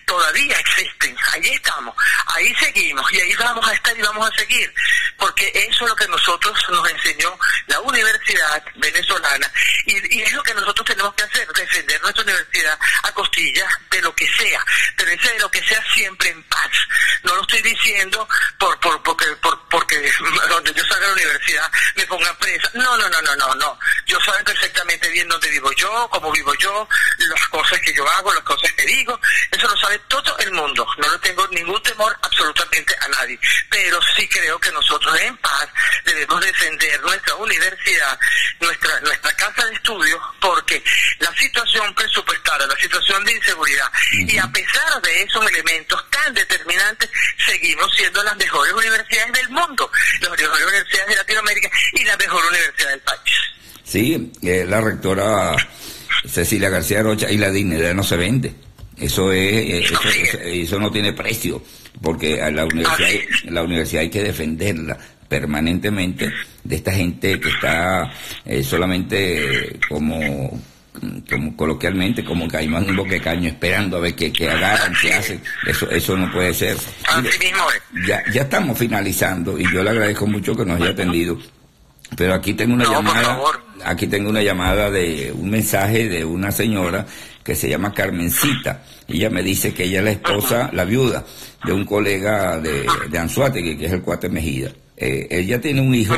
[0.05, 1.95] todavía existen, ahí estamos,
[2.27, 4.73] ahí seguimos y ahí vamos a estar y vamos a seguir,
[5.17, 9.51] porque eso es lo que nosotros nos enseñó la universidad venezolana
[9.85, 14.15] y, es lo que nosotros tenemos que hacer, defender nuestra universidad a costillas de lo
[14.15, 14.63] que sea,
[14.95, 16.71] pero ese de lo que sea siempre en paz.
[17.23, 20.11] No lo estoy diciendo por, por, porque, por, porque
[20.49, 22.69] donde yo salga de la universidad me pongan presa.
[22.73, 23.79] No, no, no, no, no, no.
[24.05, 28.33] Yo saben perfectamente bien dónde vivo yo, cómo vivo yo, las cosas que yo hago,
[28.33, 29.19] las cosas que digo.
[29.51, 30.85] Eso lo sabe todo el mundo.
[30.97, 33.39] No le tengo ningún temor absolutamente a nadie.
[33.69, 35.67] Pero sí creo que nosotros en paz
[36.03, 38.19] debemos defender nuestra universidad,
[38.59, 40.83] nuestra, nuestra casa de estudios, porque
[41.19, 47.09] la situación presupuestaria, la situación de inseguridad, y a pesar de esos elementos tan determinantes,
[47.45, 52.45] seguimos siendo las mejores universidades del mundo, las mejores universidades de Latinoamérica y la mejor
[52.45, 53.55] universidad del país.
[53.95, 55.55] Sí, eh, la rectora
[56.25, 58.53] Cecilia García Rocha y la dignidad no se vende.
[58.97, 59.89] Eso es,
[60.43, 61.63] eso, no tiene precio,
[62.01, 63.09] porque a la universidad,
[63.45, 64.97] la universidad hay que defenderla
[65.29, 66.29] permanentemente
[66.61, 68.11] de esta gente que está
[68.43, 70.61] eh, solamente como
[71.29, 75.89] como coloquialmente como caimán un boquecaño esperando a ver qué, qué agarran, qué hacen, eso,
[75.89, 76.75] eso no puede ser.
[78.05, 81.37] ya, ya estamos finalizando y yo le agradezco mucho que nos haya atendido.
[82.17, 83.39] Pero aquí tengo una llamada,
[83.83, 87.05] aquí tengo una llamada de un mensaje de una señora
[87.43, 88.83] que se llama Carmencita.
[89.07, 91.23] Ella me dice que ella es la esposa, la viuda
[91.63, 94.71] de un colega de, de Anzuate, que, es el cuate Mejida.
[94.97, 96.15] Eh, ella tiene un hijo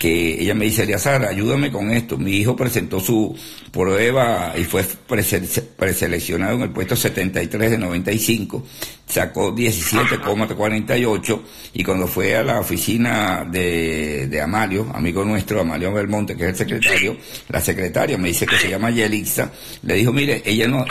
[0.00, 2.16] que ella me dice, Eliazar, ayúdame con esto.
[2.16, 3.36] Mi hijo presentó su
[3.70, 8.64] prueba y fue preseleccionado en el puesto 73 de 95,
[9.06, 11.40] sacó 17,48
[11.74, 16.48] y cuando fue a la oficina de, de, Amalio, amigo nuestro, Amalio Belmonte, que es
[16.48, 17.18] el secretario,
[17.50, 20.86] la secretaria me dice que se llama Yelixa, le dijo, mire, ella no,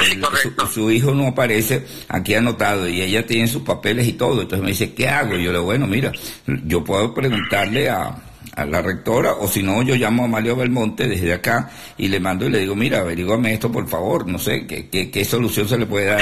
[0.72, 4.44] su, hijo no aparece aquí anotado y ella tiene sus papeles y todo.
[4.44, 5.36] Entonces me dice, ¿qué hago?
[5.36, 6.12] Y yo le digo, bueno, mira,
[6.46, 11.08] yo puedo preguntarle a a la rectora, o si no, yo llamo a Mario Belmonte
[11.08, 14.66] desde acá y le mando y le digo, mira, averígame esto por favor, no sé,
[14.66, 16.22] ¿qué, qué, solución se le puede dar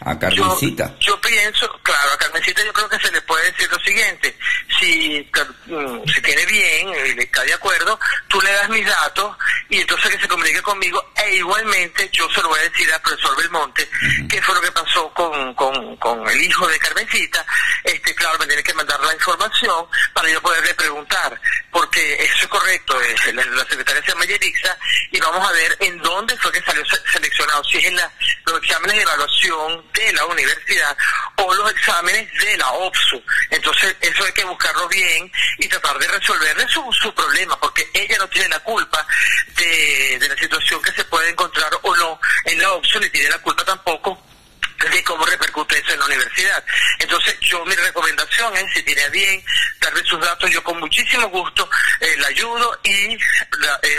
[0.00, 0.18] a?
[1.00, 4.36] Yo, pienso, claro, a Carmencita yo creo que se le puede decir lo siguiente,
[4.78, 5.30] si
[5.66, 9.36] mm, se tiene bien y está de acuerdo, tú le das mis datos
[9.68, 13.00] y entonces que se comunique conmigo e igualmente yo se lo voy a decir al
[13.02, 13.88] profesor Belmonte
[14.28, 17.44] qué fue lo que pasó con, con, con el hijo de Carmencita,
[17.82, 21.40] este claro, me tiene que mandar la información para yo poderle preguntar
[21.74, 22.96] porque eso es correcto,
[23.32, 24.78] la, secretaria se llama Yerixa,
[25.10, 28.96] y vamos a ver en dónde fue que salió seleccionado, si es en los exámenes
[28.96, 30.96] de evaluación de la universidad
[31.36, 33.22] o los exámenes de la OPSU.
[33.50, 38.16] Entonces, eso hay que buscarlo bien y tratar de resolverle su, su problema, porque ella
[38.18, 39.06] no tiene la culpa
[39.56, 43.30] de, de la situación que se puede encontrar o no en la OPSU, ni tiene
[43.30, 44.33] la culpa tampoco
[44.78, 46.64] de cómo repercute eso en la universidad.
[46.98, 49.42] Entonces, yo mi recomendación es, si tiene bien,
[49.80, 51.68] darle sus datos, yo con muchísimo gusto
[52.00, 53.18] eh, le ayudo y eh,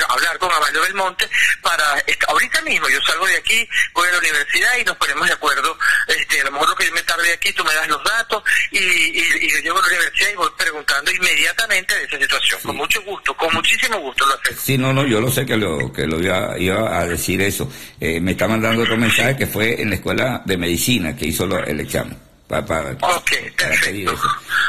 [0.10, 1.30] hablar con Amalio Belmonte
[1.62, 5.34] para, ahorita mismo yo salgo de aquí, voy a la universidad y nos ponemos de
[5.34, 8.04] acuerdo, este, a lo mejor lo que yo me tarde aquí, tú me das los
[8.04, 12.60] datos y, y, yo llevo a la universidad y voy preguntando inmediatamente de esa situación,
[12.64, 14.62] con mucho gusto, con muchísimo gusto lo hacemos.
[14.62, 17.72] Sí, no, no, yo lo sé que lo, que lo iba, iba a decir eso.
[18.00, 21.46] Eh, me está mandando otro mensaje que fue en la escuela de medicina que hizo
[21.46, 22.18] el examen.
[22.48, 24.14] Para, ok, perfecto.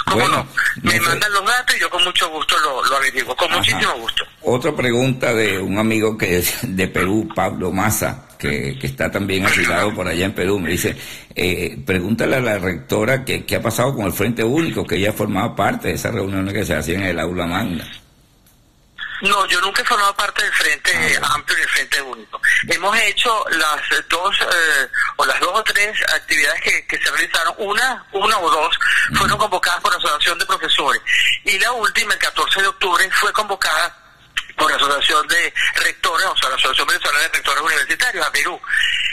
[0.07, 0.47] ¿Cómo no?
[0.83, 4.25] Me mandan los datos y yo con mucho gusto lo, lo averiguo, con muchísimo gusto.
[4.43, 9.45] Otra pregunta de un amigo que es de Perú, Pablo Maza, que, que está también
[9.45, 10.97] afiliado por allá en Perú, me dice,
[11.35, 15.55] eh, pregúntale a la rectora qué ha pasado con el Frente Único, que ella formaba
[15.55, 17.87] parte de esas reuniones que se hacían en el aula magna.
[19.23, 22.41] No, yo nunca he formado parte del Frente ah, Amplio ni del Frente Único.
[22.69, 28.07] Hemos hecho las dos eh, o las dos o tres actividades que, se realizaron, una,
[28.13, 28.79] una o dos,
[29.15, 31.03] fueron convocadas por la Asociación de Profesores.
[31.45, 34.06] Y la última, el 14 de octubre, fue convocada
[34.57, 38.61] por la Asociación de Rectores, o sea, la Asociación Venezolana de Rectores Universitarios, a Perú.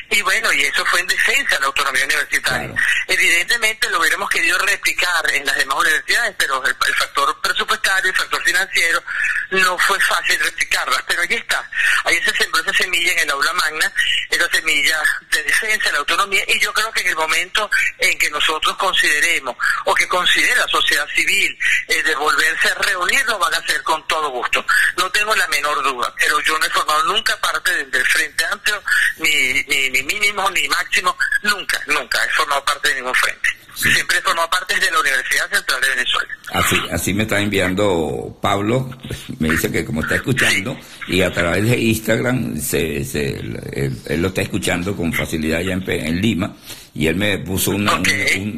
[0.09, 2.73] Y bueno, y eso fue en defensa de la autonomía universitaria.
[3.07, 8.15] Evidentemente lo hubiéramos querido replicar en las demás universidades, pero el, el factor presupuestario el
[8.15, 9.03] factor financiero,
[9.51, 11.69] no fue fácil replicarlas, pero ahí está,
[12.05, 13.91] ahí se sembró esa semilla en el aula magna,
[14.29, 18.17] esa semilla de defensa de la autonomía, y yo creo que en el momento en
[18.17, 23.37] que nosotros consideremos, o que considere la sociedad civil, eh, de volverse a reunir, lo
[23.37, 24.65] van a hacer con todo gusto.
[24.97, 28.81] No tengo la menor duda, pero yo no he formado nunca parte del, Frente Amplio,
[29.17, 33.49] ni, ni, ni mínimo, ni máximo, nunca, nunca he formado parte de ningún frente.
[33.75, 36.33] Siempre he formado parte de la Universidad Central de Venezuela.
[36.51, 38.91] Así, así me está enviando Pablo,
[39.39, 44.27] me dice que como está escuchando, y a través de Instagram, se, se él, lo
[44.27, 46.55] está escuchando con facilidad ya en, Lima,
[46.95, 47.89] y él me puso un,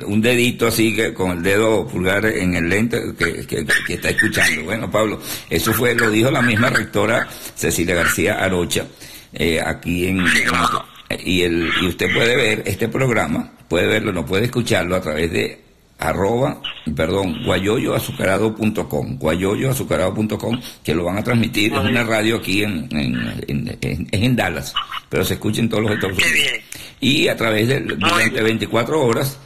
[0.05, 4.63] un, dedito así que con el dedo pulgar en el lente que, que, está escuchando.
[4.63, 8.85] Bueno, Pablo, eso fue, lo dijo la misma rectora Cecilia García Arocha,
[9.33, 10.25] eh, aquí en...
[11.23, 15.31] y, el, y usted puede ver este programa, puede verlo, no puede escucharlo a través
[15.31, 15.65] de
[15.97, 16.61] arroba,
[16.93, 23.79] perdón, guayoyoazucarado.com, guayoyoazucarado.com, que lo van a transmitir, es una radio aquí en, en,
[24.11, 24.73] en, Dallas,
[25.07, 26.17] pero se escucha en todos los Estados.
[26.17, 26.51] Unidos.
[26.99, 29.37] Y a través de, durante 24 horas,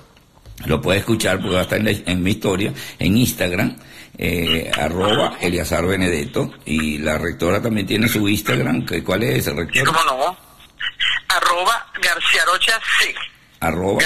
[0.65, 3.77] lo puede escuchar, porque va a estar en, mi historia, en Instagram,
[4.17, 9.57] eh, arroba Eliazar Benedetto, y la rectora también tiene su Instagram, que, ¿cuál es el
[9.57, 9.85] rector?
[9.85, 10.37] ¿Cómo no?
[11.29, 13.15] Arroba García Rocha C.
[13.61, 14.01] Arroba.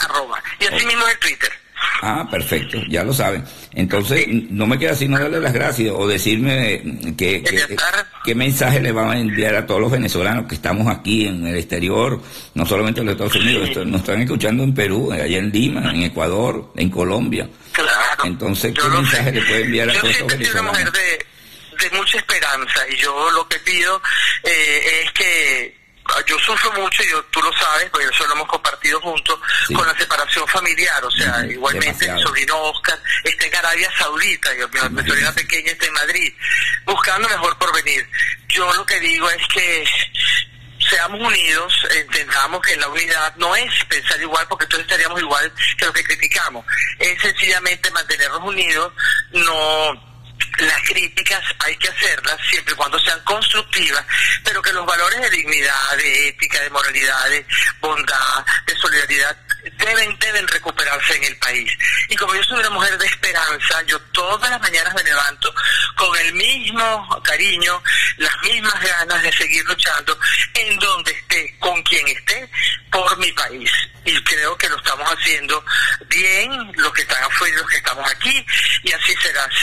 [0.00, 0.42] arroba.
[0.60, 1.52] Y así mismo en Twitter.
[2.00, 3.44] Ah, perfecto, ya lo saben.
[3.74, 6.82] Entonces, no me queda sino darle las gracias o decirme
[7.16, 7.42] que,
[8.24, 11.56] qué mensaje le van a enviar a todos los venezolanos que estamos aquí en el
[11.56, 12.20] exterior,
[12.54, 16.04] no solamente en los Estados Unidos, nos están escuchando en Perú, allá en Lima, en
[16.04, 17.48] Ecuador, en Colombia.
[17.72, 18.24] Claro.
[18.24, 20.48] Entonces, ¿qué mensaje le puede enviar a todos los venezolanos?
[20.48, 24.00] Soy una mujer de, mucha esperanza y yo lo que pido
[24.44, 25.78] eh, es que
[26.26, 29.38] yo sufro mucho, yo, tú lo sabes, porque eso lo hemos compartido juntos,
[29.74, 31.04] con la separación familiar.
[31.04, 34.58] O sea, igualmente mi sobrino Oscar está en Arabia Saudita, y
[34.90, 36.32] mi, sobrina pequeña está en Madrid,
[36.84, 38.08] buscando mejor porvenir.
[38.48, 39.84] Yo lo que digo es que
[40.90, 45.84] seamos unidos, entendamos que la unidad no es pensar igual, porque entonces estaríamos igual que
[45.84, 46.64] lo que criticamos.
[46.98, 48.92] Es sencillamente mantenernos unidos,
[49.32, 50.07] no
[50.58, 54.04] las críticas hay que hacerlas siempre y cuando sean constructivas,
[54.44, 57.46] pero que los valores de dignidad, de ética, de moralidad, de
[57.80, 59.36] bondad, de solidaridad
[59.76, 61.72] deben, deben recuperarse en el país.
[62.08, 65.54] Y como yo soy una mujer de esperanza, yo todas las mañanas me levanto
[65.96, 67.82] con el mismo cariño,
[68.18, 70.18] las mismas ganas de seguir luchando
[70.54, 72.48] en donde esté, con quien esté,
[72.90, 73.70] por mi país.
[74.04, 75.62] Y creo que lo estamos haciendo
[76.06, 78.46] bien, los que están afuera y los que estamos aquí,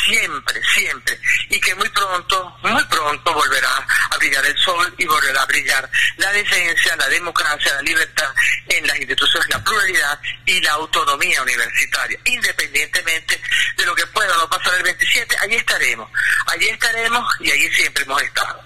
[0.05, 1.19] siempre, siempre.
[1.49, 5.89] Y que muy pronto, muy pronto volverá a brillar el sol y volverá a brillar
[6.17, 8.33] la decencia, la democracia, la libertad
[8.67, 12.19] en las instituciones, la pluralidad y la autonomía universitaria.
[12.25, 13.41] Independientemente
[13.77, 16.09] de lo que pueda no pasar el 27, allí estaremos.
[16.47, 18.61] Allí estaremos y allí siempre hemos estado.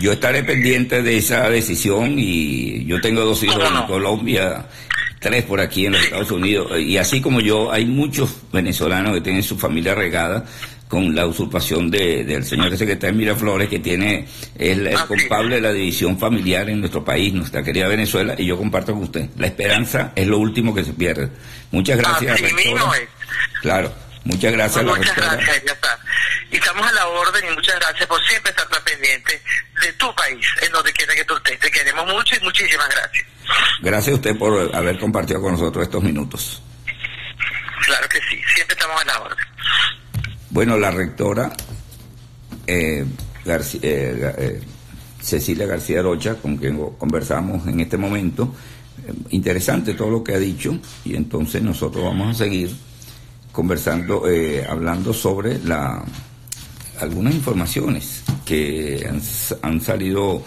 [0.00, 4.66] Yo estaré pendiente de esa decisión y yo tengo dos hijos en Colombia,
[5.18, 9.20] tres por aquí en los Estados Unidos y así como yo hay muchos venezolanos que
[9.20, 10.44] tienen su familia regada
[10.88, 14.20] con la usurpación de, del señor secretario Miraflores, que tiene
[14.56, 18.46] es el, ah, culpable de la división familiar en nuestro país, nuestra querida Venezuela, y
[18.46, 19.28] yo comparto con usted.
[19.36, 21.28] La esperanza es lo último que se pierde.
[21.70, 22.40] Muchas gracias,
[23.60, 23.92] Claro,
[24.24, 24.84] muchas gracias.
[24.84, 25.98] muchas gracias, ya está.
[26.50, 29.42] Y estamos a la orden y muchas gracias por siempre estar pendiente
[29.82, 31.58] de tu país, en donde quiera que tú estés.
[31.60, 33.26] Te queremos mucho y muchísimas gracias.
[33.80, 36.62] Gracias a usted por haber compartido con nosotros estos minutos.
[37.86, 39.44] Claro que sí, siempre estamos a la orden.
[40.50, 41.52] Bueno, la rectora
[42.66, 43.04] eh,
[43.46, 44.60] eh, eh,
[45.20, 48.54] Cecilia García Rocha, con quien conversamos en este momento,
[49.30, 52.74] interesante todo lo que ha dicho y entonces nosotros vamos a seguir
[53.52, 54.24] conversando,
[54.68, 56.04] hablando sobre la
[57.00, 59.20] algunas informaciones que han,
[59.62, 60.42] han, salido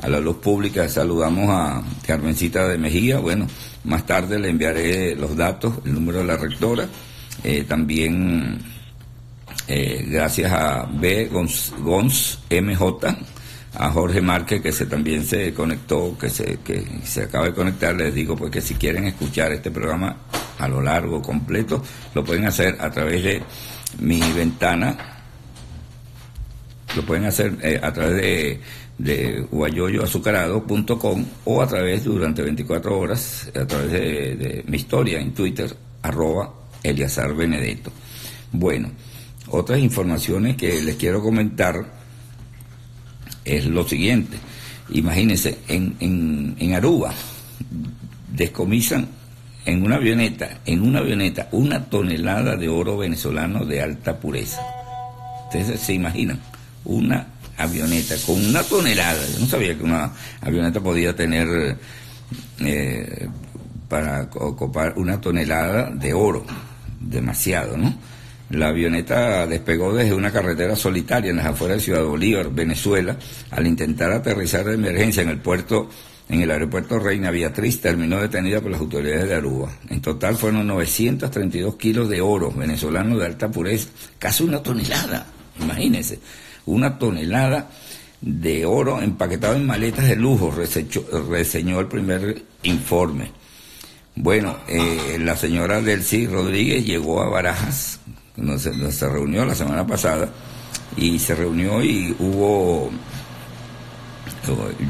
[0.00, 0.88] a la luz pública.
[0.88, 3.18] Saludamos a Carmencita de Mejía.
[3.18, 3.46] Bueno,
[3.84, 6.88] más tarde le enviaré los datos, el número de la rectora.
[7.68, 8.60] también
[9.66, 11.30] eh, gracias a B.
[11.30, 13.16] Gons, MJ,
[13.76, 17.94] a Jorge Márquez que se también se conectó, que se, que se acaba de conectar,
[17.94, 20.16] les digo porque si quieren escuchar este programa
[20.58, 21.82] a lo largo, completo,
[22.14, 23.42] lo pueden hacer a través de
[24.00, 24.96] mi ventana,
[26.94, 28.60] lo pueden hacer eh, a través de,
[28.98, 35.74] de guayoyoazucarado.com o a través durante 24 horas, a través de, mi historia en Twitter,
[36.02, 36.52] arroba
[36.82, 37.92] Eliazar Benedetto.
[38.52, 38.90] Bueno.
[39.50, 41.84] Otras informaciones que les quiero comentar
[43.44, 44.38] es lo siguiente.
[44.90, 47.12] Imagínense, en, en, en Aruba
[48.32, 49.06] descomisan
[49.66, 54.60] en una avioneta, en una avioneta, una tonelada de oro venezolano de alta pureza.
[55.44, 56.40] Ustedes se imaginan,
[56.84, 59.20] una avioneta con una tonelada.
[59.32, 61.76] Yo no sabía que una avioneta podía tener
[62.60, 63.28] eh,
[63.88, 66.44] para ocupar una tonelada de oro.
[67.00, 67.94] Demasiado, ¿no?
[68.50, 73.16] La avioneta despegó desde una carretera solitaria en las afueras de Ciudad Bolívar, Venezuela,
[73.50, 75.88] al intentar aterrizar de emergencia en el puerto
[76.28, 79.70] en el aeropuerto Reina Beatriz terminó detenida por las autoridades de Aruba.
[79.90, 85.26] En total fueron 932 kilos de oro venezolano de alta pureza, casi una tonelada,
[85.60, 86.18] imagínense,
[86.66, 87.68] una tonelada
[88.20, 90.52] de oro empaquetado en maletas de lujo,
[91.28, 93.30] reseñó el primer informe.
[94.16, 98.00] Bueno, eh, la señora Delcy Rodríguez llegó a Barajas,
[98.36, 100.28] donde se reunió la semana pasada,
[100.96, 102.90] y se reunió y hubo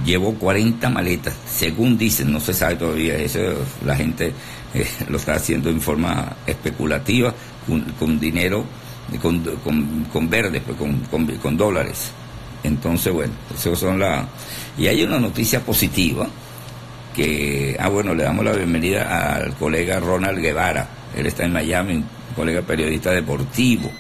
[0.05, 3.39] llevó 40 maletas, según dicen, no se sabe todavía, eso
[3.85, 4.33] la gente
[4.75, 7.35] eh, lo está haciendo en forma especulativa,
[7.99, 8.65] con, dinero,
[9.21, 12.11] con, con, con verdes, pues, con, con, dólares.
[12.63, 14.27] Entonces, bueno, eso son la...
[14.79, 16.27] Y hay una noticia positiva,
[17.15, 21.95] que, ah, bueno, le damos la bienvenida al colega Ronald Guevara, él está en Miami,
[21.95, 23.91] un colega periodista deportivo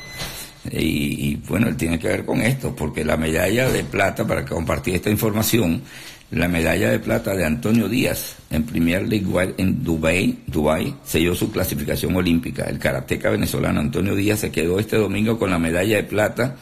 [0.70, 4.94] y, bueno, él tiene que ver con esto, porque la medalla de plata, para compartir
[4.94, 5.82] esta información,
[6.30, 11.50] la medalla de plata de Antonio Díaz en Premier League en Dubai, Dubai selló su
[11.50, 12.64] clasificación olímpica.
[12.64, 16.56] El karateca venezolano Antonio Díaz se quedó este domingo con la medalla de plata,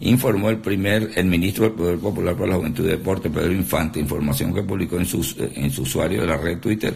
[0.00, 4.00] informó el primer, el ministro del Poder Popular para la Juventud y Deporte, Pedro Infante,
[4.00, 6.94] información que publicó en, sus, en su usuario de la red Twitter,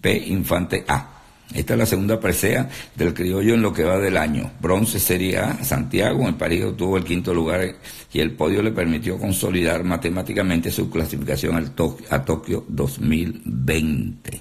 [0.00, 1.15] P Infante A.
[1.54, 4.50] Esta es la segunda presea del criollo en lo que va del año.
[4.60, 7.76] Bronce sería Santiago, en París obtuvo el quinto lugar
[8.12, 11.72] y el podio le permitió consolidar matemáticamente su clasificación
[12.10, 14.40] a Tokio 2020.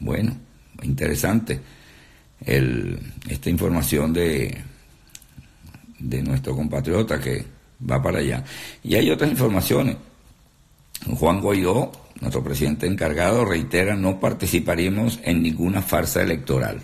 [0.00, 0.36] Bueno,
[0.82, 1.60] interesante
[2.40, 4.56] esta información de,
[5.98, 7.44] de nuestro compatriota que
[7.90, 8.44] va para allá.
[8.84, 9.96] Y hay otras informaciones.
[11.18, 16.80] Juan Guaidó nuestro presidente encargado reitera, no participaremos en ninguna farsa electoral.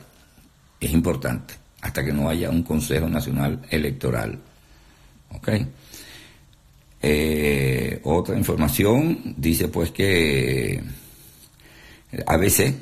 [0.80, 4.38] Es importante, hasta que no haya un Consejo Nacional Electoral.
[5.30, 5.48] ¿Ok?
[7.02, 10.82] Eh, otra información dice pues que
[12.26, 12.74] ABC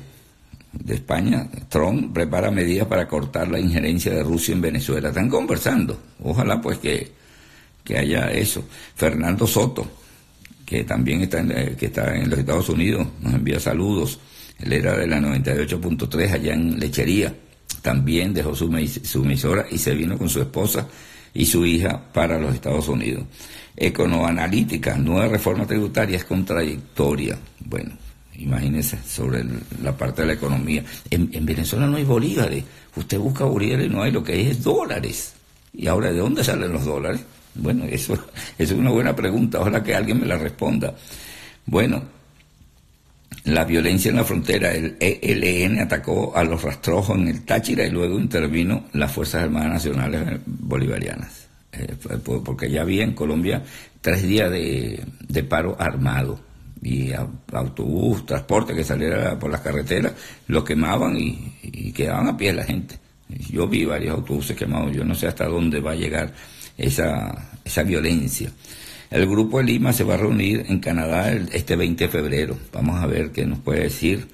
[0.71, 5.09] de España, Trump prepara medidas para cortar la injerencia de Rusia en Venezuela.
[5.09, 5.97] Están conversando.
[6.23, 7.11] Ojalá pues que,
[7.83, 8.63] que haya eso.
[8.95, 9.87] Fernando Soto,
[10.65, 14.19] que también está en, eh, que está en los Estados Unidos, nos envía saludos.
[14.59, 17.33] Él era de la 98.3 allá en Lechería.
[17.81, 18.71] También dejó su,
[19.03, 20.87] su emisora y se vino con su esposa
[21.33, 23.25] y su hija para los Estados Unidos.
[23.75, 27.37] Econoanalítica, nueva reforma tributaria es contradictoria.
[27.59, 27.91] Bueno,
[28.35, 29.43] imagínense sobre
[29.81, 30.83] la parte de la economía.
[31.09, 32.63] En, en, Venezuela no hay bolívares.
[32.95, 35.33] Usted busca bolívares y no hay, lo que hay es dólares.
[35.73, 37.21] ¿Y ahora de dónde salen los dólares?
[37.55, 38.17] Bueno, eso,
[38.57, 40.93] es una buena pregunta, ojalá que alguien me la responda.
[41.65, 42.03] Bueno,
[43.45, 47.91] la violencia en la frontera, el ELN atacó a los rastrojos en el Táchira y
[47.91, 51.43] luego intervino las Fuerzas Armadas Nacionales Bolivarianas.
[51.73, 53.63] Eh, porque ya había en Colombia
[53.99, 56.39] tres días de, paro armado
[56.81, 57.11] y
[57.51, 60.13] autobús, transporte que saliera por las carreteras,
[60.47, 62.99] lo quemaban y, y, quedaban a pie la gente.
[63.49, 66.31] Yo vi varios autobuses quemados, yo no sé hasta dónde va a llegar
[66.77, 68.51] esa, esa violencia.
[69.09, 72.57] El grupo de Lima se va a reunir en Canadá este 20 de febrero.
[72.71, 74.27] Vamos a ver qué nos puede decir.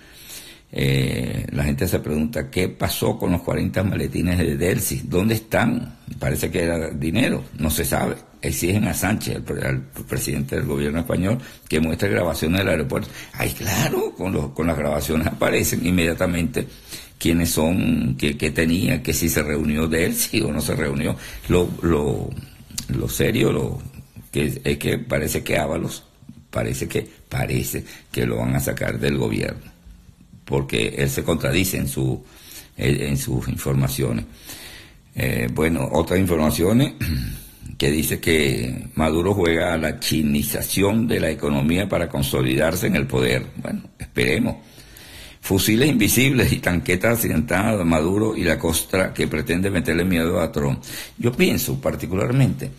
[0.72, 5.98] Eh, la gente se pregunta qué pasó con los 40 maletines de Delcy, ¿dónde están?
[6.20, 8.16] Parece que era dinero, no se sabe.
[8.42, 13.10] Exigen a Sánchez, el, presidente del gobierno español, que muestre grabaciones del aeropuerto.
[13.34, 16.68] Ay, claro, con, con las grabaciones aparecen inmediatamente
[17.20, 21.16] quiénes son, qué, tenía, que si se reunió de él, sí o no se reunió.
[21.50, 22.30] Lo, lo,
[22.88, 23.82] lo serio, lo
[24.32, 26.04] que es que parece que Ábalos,
[26.50, 29.72] parece que, parece que lo van a sacar del gobierno,
[30.46, 32.24] porque él se contradice en su
[32.78, 34.24] en sus informaciones.
[35.14, 36.94] Eh, bueno, otras informaciones
[37.78, 43.06] que dice que Maduro juega a la chinización de la economía para consolidarse en el
[43.06, 43.46] poder.
[43.58, 44.56] Bueno, esperemos
[45.50, 50.52] fusiles invisibles y tanquetas accidentadas de Maduro y la costra que pretende meterle miedo a
[50.52, 50.80] Trump.
[51.18, 52.70] Yo pienso particularmente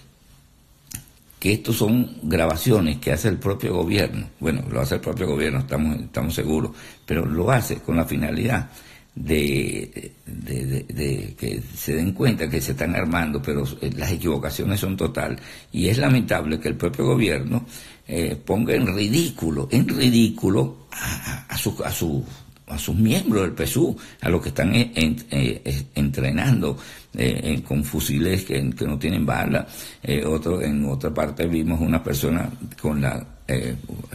[1.41, 4.29] que estos son grabaciones que hace el propio gobierno.
[4.39, 6.71] Bueno, lo hace el propio gobierno, estamos, estamos seguros,
[7.05, 8.71] pero lo hace con la finalidad
[9.16, 13.64] de, de, que se den cuenta que se están armando, pero
[13.97, 15.37] las equivocaciones son total.
[15.73, 17.66] Y es lamentable que el propio gobierno
[18.07, 20.87] eh, ponga en ridículo, en ridículo
[21.49, 22.25] a, su, a, su,
[22.71, 26.79] a sus miembros del PSU, a los que están eh, eh, entrenando
[27.14, 29.66] eh, con fusiles que, no tienen bala.
[30.27, 32.49] otro, en otra parte vimos una persona
[32.81, 33.27] con la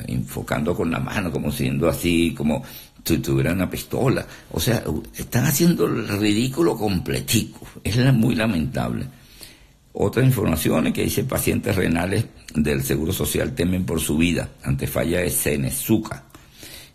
[0.08, 2.64] enfocando con la mano, como siendo así, como
[3.04, 4.26] si tuviera una pistola.
[4.52, 4.82] O sea,
[5.14, 7.68] están haciendo el ridículo completico.
[7.84, 9.06] Es muy lamentable.
[9.98, 15.20] Otras informaciones que dice pacientes renales del Seguro Social temen por su vida ante falla
[15.20, 16.25] de Cenezuca.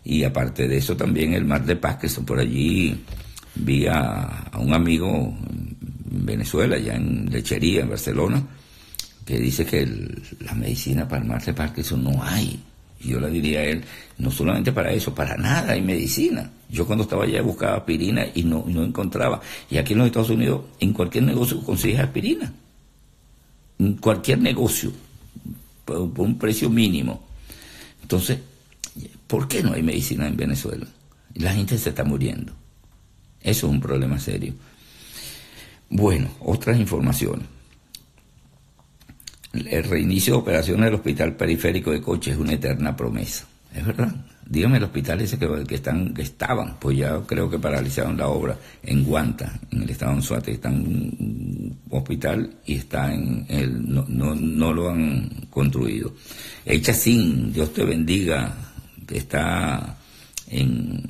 [0.03, 2.25] Y aparte de eso también el mar de Parkinson.
[2.25, 3.03] Por allí
[3.55, 8.43] vi a, un amigo en Venezuela, ya en Lechería, en Barcelona,
[9.25, 9.85] que dice que
[10.39, 12.59] la medicina para el mar de Parkinson no hay.
[13.03, 13.83] Y yo le diría a él,
[14.17, 16.51] no solamente para eso, para nada hay medicina.
[16.69, 19.41] Yo cuando estaba allá buscaba aspirina y no, no encontraba.
[19.69, 22.51] Y aquí en los Estados Unidos, en cualquier negocio consigues aspirina.
[23.79, 24.91] En cualquier negocio,
[25.85, 27.23] por un precio mínimo.
[28.01, 28.39] Entonces,
[29.27, 30.85] ¿Por qué no hay medicina en Venezuela?
[31.35, 32.53] La gente se está muriendo.
[33.39, 34.53] Eso es un problema serio.
[35.89, 37.45] Bueno, otras informaciones.
[39.53, 43.45] El reinicio de operaciones del Hospital Periférico de Coche es una eterna promesa.
[43.73, 44.13] Es verdad.
[44.45, 48.57] Dígame el hospital ese que, están, que estaban, pues ya creo que paralizaron la obra
[48.83, 50.51] en Guanta, en el estado de Suate.
[50.51, 56.13] Está un hospital y está en el, no, no, no lo han construido.
[56.65, 58.70] Echa sin, Dios te bendiga,
[59.17, 59.97] está
[60.51, 61.01] en,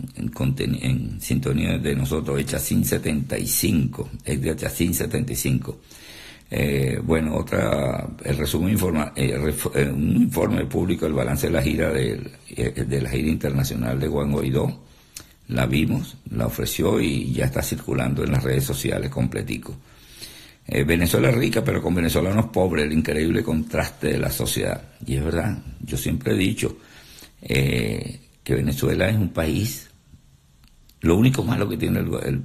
[0.58, 5.80] en, sintonía de nosotros, Echacín 75, es de Echacín 75.
[6.54, 11.62] Eh, bueno, otra, el resumen informa, eh, eh, un informe público del balance de la
[11.62, 14.84] gira de la gira internacional de Juan Guaidó.
[15.48, 19.76] La vimos, la ofreció y ya está circulando en las redes sociales completico.
[20.68, 24.82] Venezuela es rica, pero con venezolanos pobres, el increíble contraste de la sociedad.
[25.06, 26.78] Y es verdad, yo siempre he dicho,
[27.42, 29.90] eh, que Venezuela es un país,
[31.02, 32.42] lo único malo que tiene el,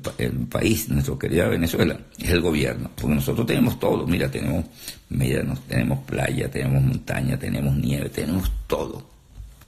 [0.49, 4.65] país, nuestro querida Venezuela, es el gobierno, porque nosotros tenemos todo, mira, tenemos
[5.11, 9.07] medianos, tenemos playa, tenemos montaña, tenemos nieve, tenemos todo,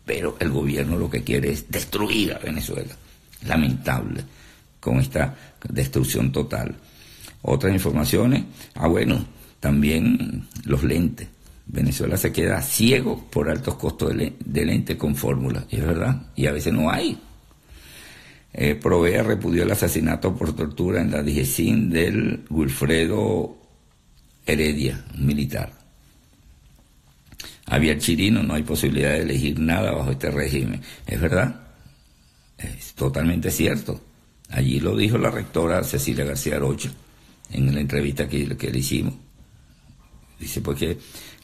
[0.07, 2.95] pero el gobierno lo que quiere es destruir a Venezuela,
[3.47, 4.25] lamentable,
[4.81, 5.37] con esta
[5.69, 6.75] destrucción total.
[7.43, 9.25] Otras informaciones, ah bueno,
[9.61, 11.29] también los lentes
[11.69, 16.53] Venezuela se queda ciego por altos costos de, lente con fórmula, es verdad, y a
[16.53, 17.19] veces no hay.
[18.55, 23.59] Eh, Provea repudió el asesinato por tortura en la DGCIN del Wilfredo
[24.47, 25.73] Heredia, militar.
[27.67, 30.81] Había Chirino, no hay posibilidad de elegir nada bajo este régimen.
[31.07, 31.69] Es verdad,
[32.57, 34.01] es totalmente cierto.
[34.49, 36.91] Allí lo dijo la rectora Cecilia García Rocha
[37.51, 39.15] en la entrevista que, que le hicimos.
[40.41, 40.99] Dice, porque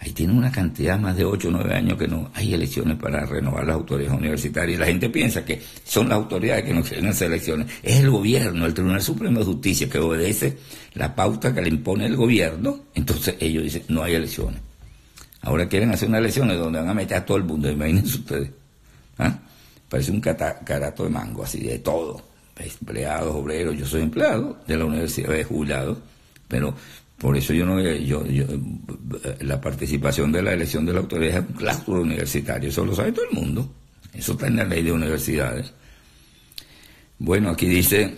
[0.04, 3.24] Ahí tiene una cantidad, más de 8 o 9 años que no hay elecciones para
[3.24, 4.78] renovar las autoridades universitarias.
[4.78, 7.68] La gente piensa que son las autoridades que no quieren hacer elecciones.
[7.82, 10.58] Es el gobierno, el Tribunal Supremo de Justicia, que obedece
[10.92, 12.80] la pauta que le impone el gobierno.
[12.94, 14.60] Entonces ellos dicen, no hay elecciones.
[15.40, 17.70] Ahora quieren hacer unas elecciones donde van a meter a todo el mundo.
[17.70, 18.50] Imagínense ustedes.
[19.16, 19.38] ¿Ah?
[19.88, 22.20] Parece un carato de mango, así de todo.
[22.58, 23.74] Empleados, obreros.
[23.78, 25.96] Yo soy empleado de la universidad, de jubilado.
[26.46, 26.74] Pero
[27.24, 28.22] por eso yo no yo,
[29.40, 33.12] la participación de la elección de la autoridad es un claustro universitario, eso lo sabe
[33.12, 33.72] todo el mundo.
[34.12, 35.72] Eso está en la ley de universidades.
[37.18, 38.14] Bueno, aquí dice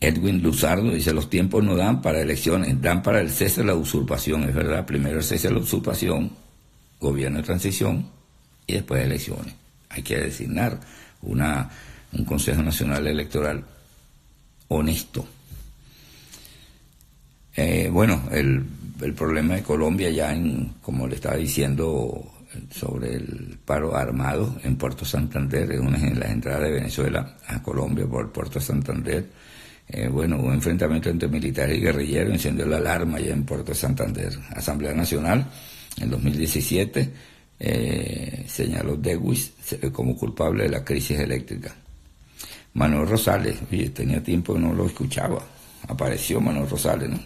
[0.00, 3.76] Edwin Luzardo, dice, los tiempos no dan para elecciones, dan para el cese de la
[3.76, 6.32] usurpación, es verdad, primero el cese de la usurpación,
[6.98, 8.10] gobierno de transición
[8.66, 9.54] y después elecciones.
[9.90, 10.80] Hay que designar
[11.22, 11.70] una,
[12.12, 13.64] un Consejo Nacional Electoral
[14.66, 15.28] honesto
[17.56, 18.64] eh, bueno, el,
[19.14, 22.32] problema de Colombia ya, en, como le estaba diciendo
[22.70, 27.62] sobre el paro armado en Puerto Santander, es una de las entradas de Venezuela a
[27.62, 29.26] Colombia por Puerto Santander.
[29.88, 34.32] Eh, bueno, un enfrentamiento entre militares y guerrilleros, encendió la alarma ya en Puerto Santander.
[34.50, 35.46] Asamblea Nacional,
[36.00, 37.10] en 2017,
[37.60, 39.52] eh, señaló Dewis
[39.92, 41.74] como culpable de la crisis eléctrica.
[42.74, 45.40] Manuel Rosales, oye, tenía tiempo que no lo escuchaba,
[45.88, 47.18] apareció Manuel Rosales, ¿no?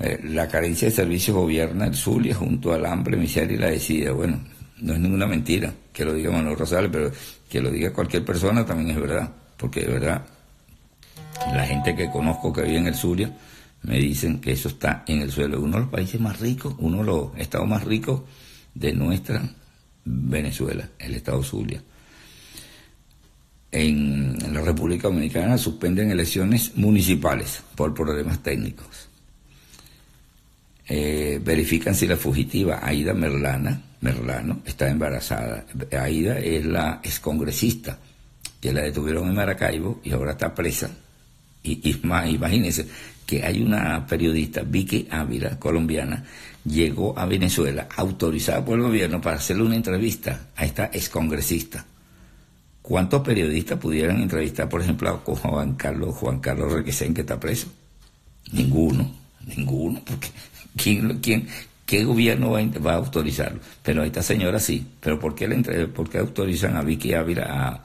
[0.00, 4.12] Eh, la carencia de servicios gobierna el Zulia junto al hambre, miseria y la desidia.
[4.12, 4.40] Bueno,
[4.80, 7.12] no es ninguna mentira que lo diga Manuel Rosales, pero
[7.48, 10.26] que lo diga cualquier persona también es verdad, porque de verdad
[11.52, 13.36] la gente que conozco que vive en el Zulia
[13.82, 15.60] me dicen que eso está en el suelo.
[15.60, 18.22] Uno de los países más ricos, uno de los estados más ricos
[18.74, 19.42] de nuestra
[20.04, 21.82] Venezuela, el estado Zulia.
[23.76, 29.08] En la República Dominicana suspenden elecciones municipales por problemas técnicos.
[30.86, 35.66] Eh, verifican si la fugitiva Aida Merlana, Merlano está embarazada.
[35.90, 37.98] Aida es la excongresista
[38.60, 40.90] que la detuvieron en Maracaibo y ahora está presa.
[41.64, 42.86] Y, más, imagínense
[43.26, 46.22] que hay una periodista, Vicky Ávila, colombiana,
[46.64, 51.84] llegó a Venezuela autorizada por el gobierno para hacerle una entrevista a esta excongresista.
[52.84, 57.68] ¿Cuántos periodistas pudieran entrevistar, por ejemplo, a Juan Carlos, Juan Carlos Requesén, que está preso?
[58.52, 59.10] Ninguno,
[59.46, 60.28] ninguno, porque
[60.76, 61.48] ¿quién, quién,
[61.86, 63.58] ¿qué gobierno va a, autorizarlo?
[63.82, 67.82] Pero a esta señora sí, pero ¿por qué, le, por qué autorizan a Vicky Ávila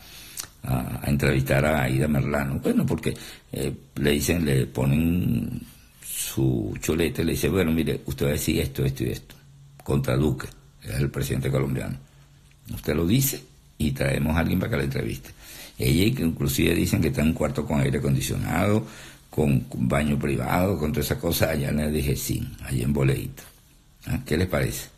[0.63, 2.59] a entrevistar a Aida Merlano.
[2.59, 3.15] Bueno, porque
[3.53, 5.61] eh, le dicen, le ponen
[6.05, 9.33] su chulete, le dice, bueno, mire, usted va a decir esto, esto y esto,
[9.81, 10.49] contra Duque,
[10.83, 11.95] es el presidente colombiano.
[12.73, 13.48] Usted lo dice
[13.79, 15.31] y traemos a alguien para que la entreviste.
[15.79, 18.85] Ella, inclusive dicen que está en un cuarto con aire acondicionado,
[19.29, 23.43] con baño privado, con todas esas cosas, allá le dije sí, allá en Boleíta.
[24.05, 24.19] ¿Ah?
[24.25, 24.89] ¿Qué les parece?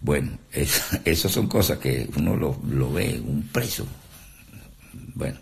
[0.00, 3.86] Bueno, eso, son cosas que uno lo, lo ve, un preso,
[5.14, 5.38] bueno,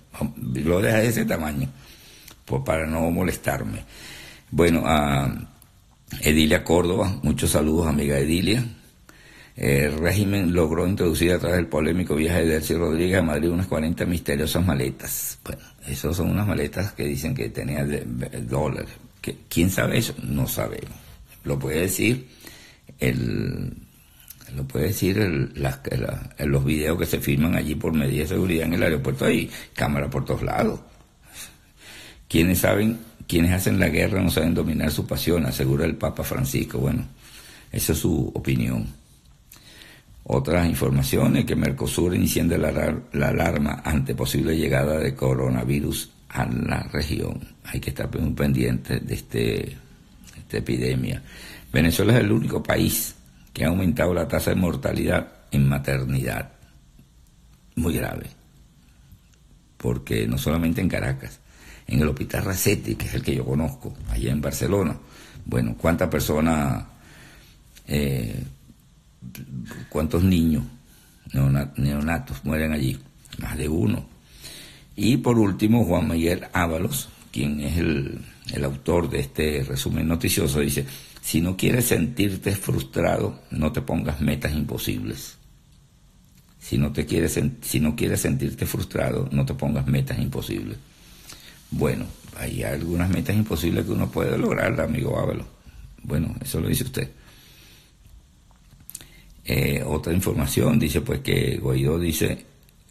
[0.55, 1.69] lo deja de ese tamaño,
[2.47, 3.85] pues para no molestarme.
[4.51, 5.31] Bueno, a
[6.23, 8.65] Edilia Córdoba, muchos saludos, amiga Edilia.
[9.57, 13.67] El régimen logró introducir a través del polémico viaje de Delcy Rodríguez a Madrid unas
[13.67, 15.39] 40 misteriosas maletas.
[15.43, 17.87] Bueno, esas son unas maletas que dicen que tenía
[18.43, 18.91] dólares.
[19.49, 20.15] ¿Quién sabe eso?
[20.23, 20.95] No sabemos.
[21.45, 22.29] Lo puede decir
[22.99, 23.73] el
[24.55, 25.17] lo puede decir
[26.39, 30.09] los videos que se filman allí por medida de seguridad en el aeropuerto, hay cámara
[30.09, 30.81] por todos lados.
[32.29, 36.79] Quienes saben, quienes hacen la guerra no saben dominar su pasión, asegura el Papa Francisco.
[36.79, 37.05] Bueno,
[37.73, 38.87] esa es su opinión.
[40.29, 42.72] Otras informaciones, que Mercosur iniciando la,
[43.12, 47.41] la alarma ante posible llegada de coronavirus a la región.
[47.64, 49.77] Hay que estar muy pendientes de este,
[50.37, 51.22] esta epidemia.
[51.72, 53.14] Venezuela es el único país
[53.53, 56.53] que ha aumentado la tasa de mortalidad en maternidad.
[57.77, 58.27] Muy grave.
[59.77, 61.39] Porque no solamente en Caracas,
[61.87, 64.97] en el Hospital Racetti, que es el que yo conozco, allá en Barcelona.
[65.45, 66.85] Bueno, ¿cuántas personas,
[67.87, 68.43] eh,
[69.89, 70.64] cuántos niños
[71.33, 72.99] neonatos mueren allí?
[73.39, 74.07] Más de uno.
[74.95, 78.21] Y por último, Juan Miguel Ábalos, quien es el,
[78.64, 80.87] autor de este resumen noticioso, dice,
[81.21, 85.37] si no quieres sentirte frustrado, no te pongas metas imposibles.
[86.59, 90.79] Si no, te quieres, si no quieres sentirte frustrado, no te pongas metas imposibles.
[91.71, 92.07] Bueno,
[92.39, 95.47] hay algunas metas imposibles que uno puede lograr, amigo Ávalo.
[96.03, 97.11] Bueno, eso lo dice usted.
[99.49, 102.44] Eh, otra información dice pues que Guaidó dice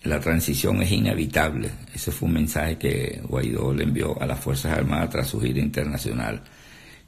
[0.04, 1.70] la transición es inevitable.
[1.94, 5.60] Ese fue un mensaje que Guaidó le envió a las Fuerzas Armadas tras su gira
[5.60, 6.44] internacional.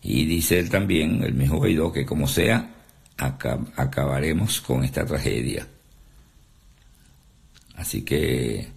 [0.01, 2.73] Y dice él también, el mismo Guaidó, que como sea,
[3.17, 5.67] acabaremos con esta tragedia.
[7.75, 8.67] Así que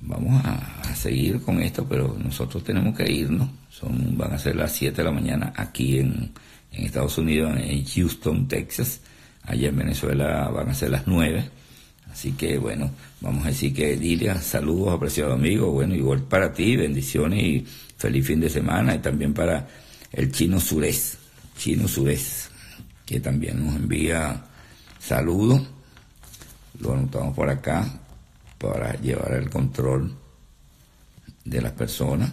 [0.00, 3.48] vamos a, seguir con esto, pero nosotros tenemos que irnos.
[3.68, 6.30] Son, van a ser las 7 de la mañana aquí en,
[6.76, 9.00] en Estados Unidos, en Houston, Texas.
[9.42, 11.50] Allá en Venezuela van a ser las 9.
[12.10, 15.70] Así que bueno, vamos a decir que Dilia, saludos, apreciado amigo.
[15.70, 17.66] Bueno, igual para ti, bendiciones y
[17.96, 19.66] feliz fin de semana y también para
[20.12, 21.18] el chino surés,
[21.58, 22.50] chino surés,
[23.04, 24.44] que también nos envía
[25.00, 25.62] saludos.
[26.80, 28.00] Lo anotamos por acá
[28.58, 30.14] para llevar el control
[31.44, 32.32] de las personas.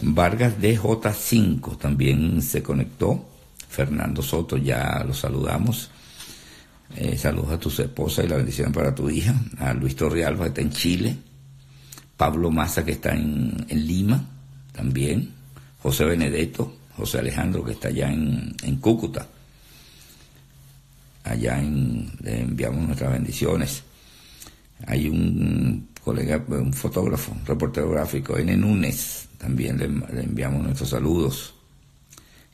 [0.00, 3.28] Vargas DJ5 también se conectó.
[3.68, 5.90] Fernando Soto, ya lo saludamos.
[6.96, 9.34] Eh, saludos a tu esposa y la bendición para tu hija.
[9.58, 11.16] A Luis Torrealba, que está en Chile.
[12.16, 14.24] Pablo Maza, que está en Lima
[14.72, 15.34] también,
[15.82, 19.26] José Benedetto, José Alejandro, que está allá en, Cúcuta.
[21.24, 23.82] Allá en, le enviamos nuestras bendiciones.
[24.86, 28.56] Hay un colega, un fotógrafo, un reportero gráfico, N.
[28.56, 31.54] Núñez, también le, enviamos nuestros saludos.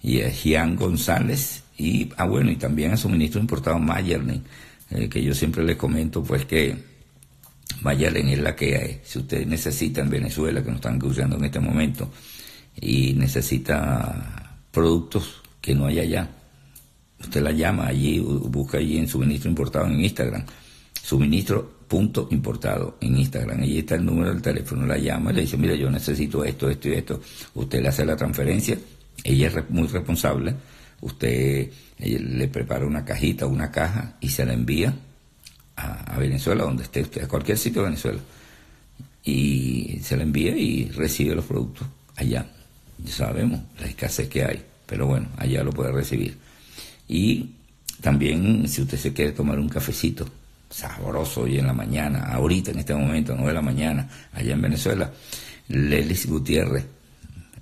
[0.04, 4.44] Y a Gian González, y, ah bueno, y también a su ministro importado Mayerlin,
[4.90, 6.76] eh, que yo siempre le comento pues que
[7.82, 9.00] Mayalen es la que hay.
[9.04, 12.10] Si usted necesita en Venezuela, que nos están usando en este momento,
[12.80, 16.28] y necesita productos que no hay allá,
[17.20, 20.44] usted la llama allí, busca allí en suministro importado en Instagram,
[21.02, 25.40] suministro punto importado en Instagram, allí está el número del teléfono, la llama y le
[25.42, 27.20] dice, mira, yo necesito esto, esto y esto,
[27.54, 28.76] usted le hace la transferencia,
[29.24, 30.54] ella es muy responsable,
[31.00, 34.94] usted le prepara una cajita, una caja y se la envía
[35.76, 38.20] a, Venezuela, donde esté usted, a cualquier sitio de Venezuela,
[39.24, 42.46] y se le envía y recibe los productos allá.
[42.98, 46.36] Ya sabemos la escasez que hay, pero bueno, allá lo puede recibir.
[47.08, 47.50] Y
[48.00, 50.28] también, si usted se quiere tomar un cafecito,
[50.70, 54.62] sabroso y en la mañana, ahorita en este momento, no de la mañana, allá en
[54.62, 55.12] Venezuela,
[55.68, 56.84] Lelis Gutiérrez,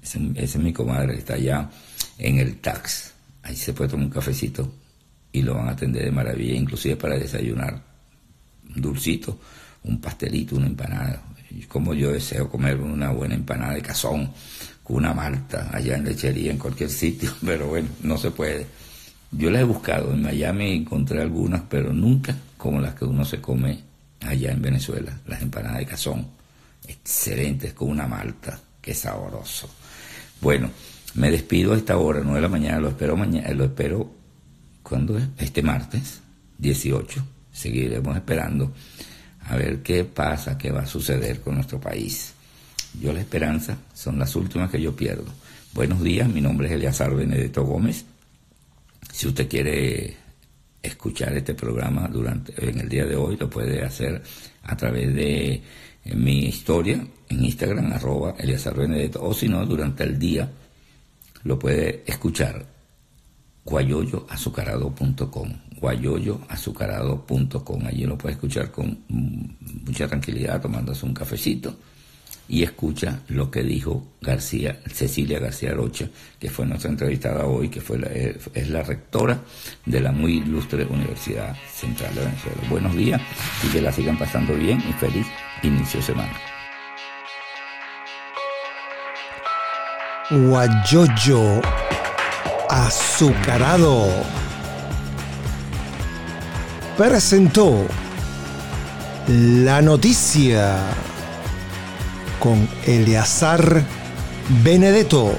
[0.02, 1.70] esa es mi comadre, está allá
[2.18, 4.72] en el tax, ahí se puede tomar un cafecito
[5.32, 7.82] y lo van a atender de maravilla, inclusive para desayunar,
[8.74, 9.38] un dulcito,
[9.84, 11.22] un pastelito, una empanada.
[11.68, 14.30] Como yo deseo comer una buena empanada de cazón
[14.82, 18.66] con una malta allá en lechería, en cualquier sitio, pero bueno, no se puede.
[19.30, 23.40] Yo la he buscado, en Miami encontré algunas, pero nunca como las que uno se
[23.40, 23.80] come
[24.20, 26.26] allá en Venezuela, las empanadas de cazón,
[26.86, 29.70] excelentes con una malta, qué sabroso.
[30.42, 30.72] Bueno,
[31.14, 34.10] me despido a esta hora, 9 de la mañana, lo espero mañana, lo espero
[34.82, 36.20] cuando es este martes
[36.58, 37.24] 18.
[37.52, 38.72] Seguiremos esperando
[39.46, 42.34] a ver qué pasa, qué va a suceder con nuestro país.
[43.00, 45.32] Yo la esperanza son las últimas que yo pierdo.
[45.74, 48.04] Buenos días, mi nombre es Eleazar Benedetto Gómez.
[49.12, 50.16] Si usted quiere
[50.82, 54.20] escuchar este programa durante en el día de hoy lo puede hacer
[54.64, 55.62] a través de
[56.04, 60.48] eh, mi historia en Instagram arroba Eliazar Benedetto o si no durante el día
[61.44, 62.64] lo puede escuchar
[63.64, 71.74] guayoyoazucarado.com guayoyoazucarado.com allí lo puede escuchar con mucha tranquilidad tomándose un cafecito
[72.48, 77.80] y escucha lo que dijo García, Cecilia García Rocha, que fue nuestra entrevistada hoy, que
[77.80, 79.40] fue eh, es la rectora
[79.86, 82.62] de la muy ilustre Universidad Central de Venezuela.
[82.68, 83.22] Buenos días
[83.64, 85.26] y que la sigan pasando bien y feliz
[85.62, 86.32] inicio semana.
[90.30, 91.60] Guayoyo
[92.70, 94.08] azucarado
[96.96, 97.86] presentó
[99.28, 100.76] la noticia
[102.38, 103.82] con Eleazar
[104.64, 105.36] Benedetto.